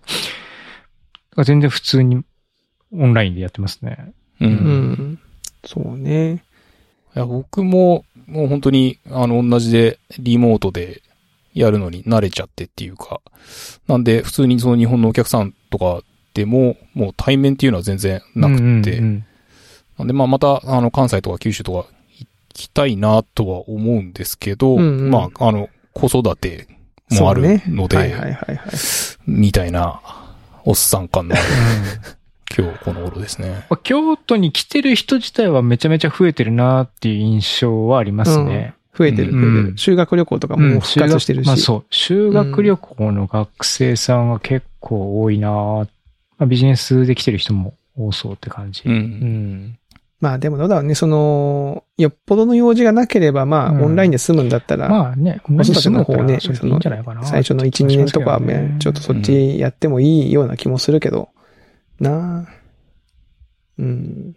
[1.44, 2.24] 全然普通に
[2.94, 4.14] オンラインでやってますね。
[4.42, 4.46] う。
[4.46, 5.20] うんん。
[5.66, 6.44] そうね。
[7.16, 11.02] いや、僕も、もう本当に、あの、同じで、リモートで
[11.54, 13.22] やるのに慣れちゃってっていうか、
[13.88, 16.02] なんで、普通にその日本のお客さんとか
[16.34, 19.26] でも、もう対面っていうのは全然なくって、うんうんうん。
[19.98, 21.90] なんで、まあ、また、あの、関西とか九州とか
[22.20, 25.10] 行きたいなとは思うんですけど、うんうん。
[25.10, 26.68] まあ、あの、子育て
[27.12, 28.58] もあるので、はいはいはいはい。
[29.26, 30.02] みたいな、
[30.64, 31.44] おっさん感のある、
[32.58, 33.66] 今日この頃ですね。
[33.70, 38.74] まあ京都に来てる人自体はめちゃめちゃ増えてるなっていう印象はありますね。
[38.98, 39.78] 増えてる、増えてうんる。
[39.78, 41.48] 修学旅行とかも復活してるし。
[41.48, 41.86] まあそう。
[41.90, 45.88] 修学旅行の学生さんが結構多いな、ま
[46.40, 48.84] あ、ビジネスで来てる人も多そうって感じ。
[48.86, 48.94] うん。
[48.94, 49.80] うん。
[50.20, 57.24] まあでもどうだろうね、その、よっぽどの用事がなければ、まあ、うんオンラインで済むんだったら、まあね、子育ての方ね、それでいいんじゃないかな。
[57.24, 61.30] 最初の1、2年とかはね、ちょっとそっちやってもいいような気もするけど、
[62.00, 62.54] なあ。
[63.78, 64.36] うん。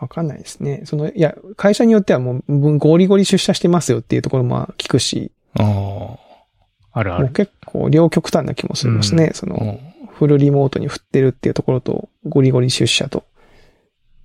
[0.00, 0.82] わかんないですね。
[0.84, 6.58] その、いや、会社によってはもう、ゴリゴリ出社してますよっていうところも聞くし、あもう
[6.92, 7.28] あるある。
[7.30, 9.32] 結構両極端な気もしますね。
[9.34, 9.54] そあ。
[9.54, 13.24] うの、んフルリモートに振ってるっていうところと、ゴリゴリ出社と。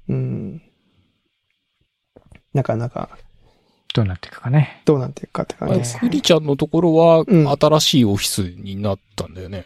[0.10, 0.62] うん。
[2.54, 3.10] なかなか、
[3.94, 4.82] どうなっていくかね。
[4.86, 6.00] どうなっていくかって感じです。
[6.02, 9.66] ゆりちゃんのところは、うん新しいオフィスになったんだよね。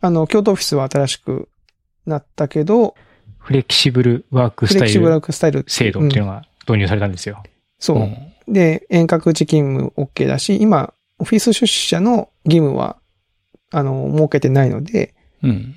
[0.00, 1.48] あの、京都オフィスは新しく
[2.06, 2.94] なったけど、
[3.38, 7.42] フレキシブルワークスタイフレキシブルワルークスタイル制度っていううんのが導入されたんですよ。
[7.78, 7.98] そう。
[7.98, 8.16] ん
[8.48, 12.96] で、遠隔時勤務 OK だし、今、オフィス出社の義務は、
[13.72, 15.76] あの、設けてないので、うん。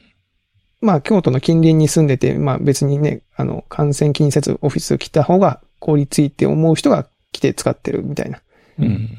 [0.82, 8.42] まあ、京都の近隣に住んでて、まあ別にね、あの、感染気にせずオフィス来た方が効率いいって思う人が来て使ってるみたいな。
[8.80, 9.10] うん。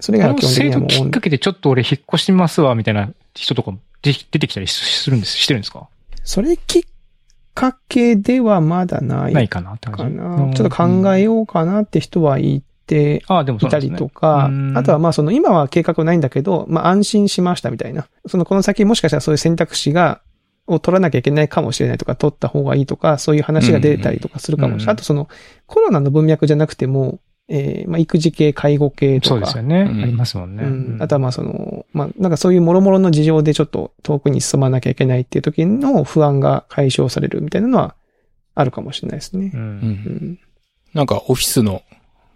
[0.00, 5.88] それが基本的にはもう制度きっかけでちょっと俺引っ越してみますわ、みたいな人とか出てきたりするんです、してるんですか？
[6.26, 6.82] それきっ
[7.54, 10.16] かけではまだないないかなってか感じ。
[10.18, 10.52] な。
[10.54, 13.90] ちょっと考えようかなって人はいて、ああ、でもそいうたり。
[13.92, 18.08] とか、うんあとはまあその今は計画ないんだけど、まあ安心しましたみたいな。
[18.26, 20.20] そのこの先もしかしたらそういう選択肢が、
[20.66, 24.84] を取らなきゃいけないかもしれないとか、取った方がいいとか、そういう話が出たりとかするかもしれない。
[24.84, 25.28] うんあとその
[25.66, 29.34] コロナの文脈じゃなくても、えー、まあ育児系、介護系とか。
[29.34, 29.88] そうですよね。
[29.88, 30.64] うんありますもんね。
[30.64, 30.98] うん。
[31.00, 37.94] あとはまあその、まあなんかそういう諸々の事情でちょっと遠くに進まなきゃいけないっていう時の不安が解消されるみたいなのは
[38.54, 39.56] あるかもしれないですねう。。
[39.56, 39.62] うん。
[39.62, 39.68] うん
[40.30, 40.38] ん。
[40.92, 41.82] なんかオフィスの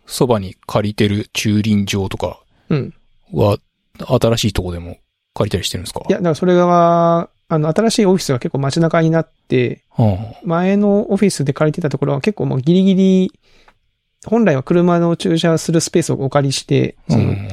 [0.07, 2.95] そばに借りてる駐輪場とかうん。
[3.33, 3.59] は、
[3.99, 4.99] 新しいとこでも
[5.35, 6.01] 借りたりしてるんですか？
[6.09, 13.33] いや、だからそれが、あの、新しいオフィスが結構街中になって、は前のオフィスで借りてたところは結構もうギリギリ、
[14.27, 16.97] 本来は車の駐車するスペースをお借りして、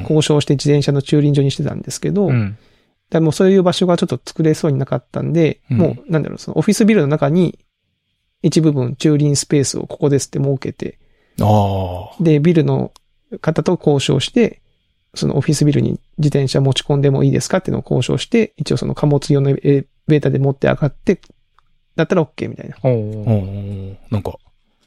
[0.02, 2.58] 交渉して自転車の駐輪場にしてたんですけど、うん。
[3.10, 7.60] でもうそういう場所がちょっと作れそうになかったんで、うんもうなんだろう、そのオフィスビルの中に
[8.42, 11.00] 一部分駐輪スペースをここですって設けて。
[12.20, 12.92] で、ビルの
[13.42, 14.62] 方と交渉して、
[15.14, 21.20] そのオフィスビルに自転車持ち込んでもいいですかっていうのを交渉して、一応その貨物用のエレベーターで持って上がって、
[21.96, 22.78] だったら OK みたいな。
[24.12, 24.38] なんか、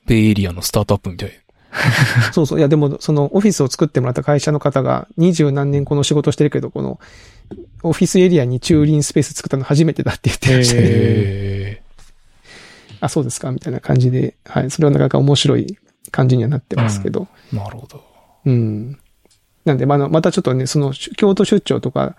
[0.07, 1.40] ベイエリアのスタートアップみたい。
[2.33, 2.59] そうそう。
[2.59, 6.99] いや、でも、そのオフィスを作ってもらった会社の方が、二十何年この仕事してるけど、この、
[7.83, 10.81] オフィスエリアに駐輪スペース作ったの初めてだって言ってましたね。
[10.83, 11.83] へへ
[13.01, 14.71] あ、そうですかみたいな感じで、はい。
[14.71, 15.79] それはなかなか面白い
[16.11, 17.29] 感じにはなってますけど。
[17.53, 17.57] え。
[17.57, 18.05] なるほど。
[18.45, 18.99] うん。
[19.65, 22.17] なんで、まあまたちょっとね、その、京都出張とか、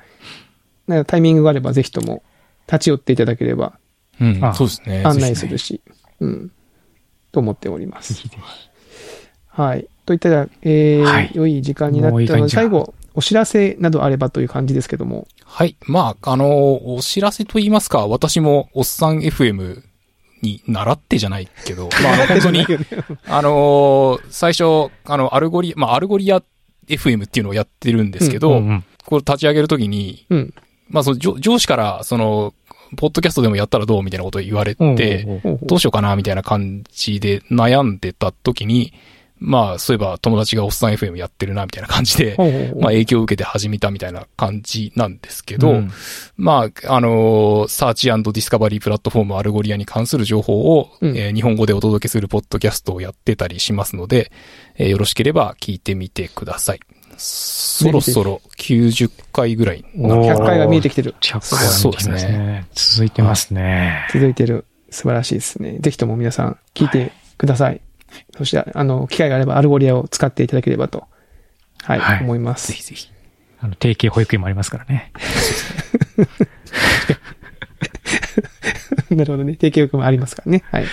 [0.88, 2.24] なんかタイミングがあれば、ぜひとも、
[2.68, 3.78] 立ち寄っていただければ、
[4.20, 4.54] うんあ。
[4.54, 5.04] そうですね。
[5.06, 5.82] 案内するし、
[6.20, 6.52] うん。
[7.32, 8.14] と思っております。
[8.14, 8.70] ぜひぜひ
[9.52, 9.88] はい。
[10.06, 15.28] といったら、えーはい良い時間になったので、最後、お知らせなどあればという感じですけども。
[15.45, 15.76] はい。
[15.86, 19.84] まあ、あの、お知らせと言いますか、私も、おっさん FM
[20.41, 22.66] に習ってじゃないけど、 まあ、本当に、
[23.28, 26.41] あのー最初、あの、アルゴリ、まあ、 Algolia
[26.88, 30.54] FM っていうのをやってるんですけど、うんうんこれ立ち上げるときに、うん。
[30.88, 32.54] まあ、その上上司から、その、
[32.97, 38.93] ポッドキャストでもやったらどうみたいなことを言われて、どうしようかなみたいな感じで悩んでた時に、
[39.43, 42.35] まあ、そういえば友達がおっさん FM やってるなみたいな感じで、
[42.79, 45.91] まあ影響を受けて始めたみたいな感じなんですけど、うん
[46.37, 54.31] まあ、あのーサーチディスカバリープラットフォーム Algolia に関する情報を、うんえー日本語でお届けするポッドキャストをやってたりしますので、
[54.75, 56.79] えーよろしければ聞いてみてください。
[57.17, 61.15] そろそろ90回ぐらいになおー100回が見えてきてる。
[61.19, 64.07] 100回そうですね続いてますね。
[64.13, 64.65] 続いてる。
[64.91, 65.77] 素晴らしいですね。
[65.79, 67.81] ぜひとも皆さん聞いてください。
[68.38, 71.05] そして、あの、機会があれば Algolia を使っていただければと、
[71.84, 72.70] はい、はい思います。
[72.70, 73.09] ぜひぜひ。
[73.59, 75.12] あの、提携保育園もありますからね。
[79.12, 79.55] なるほどね。
[79.55, 80.64] 提携力もありますからね。
[80.72, 80.86] はい。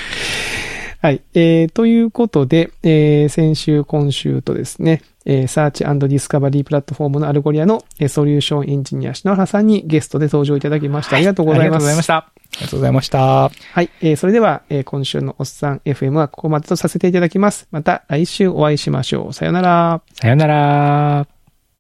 [1.01, 1.23] はい。
[1.35, 11.17] えー、ということで、えー、先週、今週とですね、えー、サーチディスカバリープラットフォームの Algolia の、えーソリューションエンジニア、篠原さんにゲストで登場いただきました。
[11.17, 11.67] ありがとうございます。
[11.67, 12.38] ありがとうございました。
[12.59, 13.51] ありがとうございました。
[13.51, 13.51] は
[13.83, 13.91] い。
[14.01, 17.69] えー、それでは、えー、今週のおっさん FM はここまでとさせていただきます。
[17.71, 19.33] また来週お会いしましょう。
[19.33, 20.03] さよなら。
[20.15, 21.38] さよなら。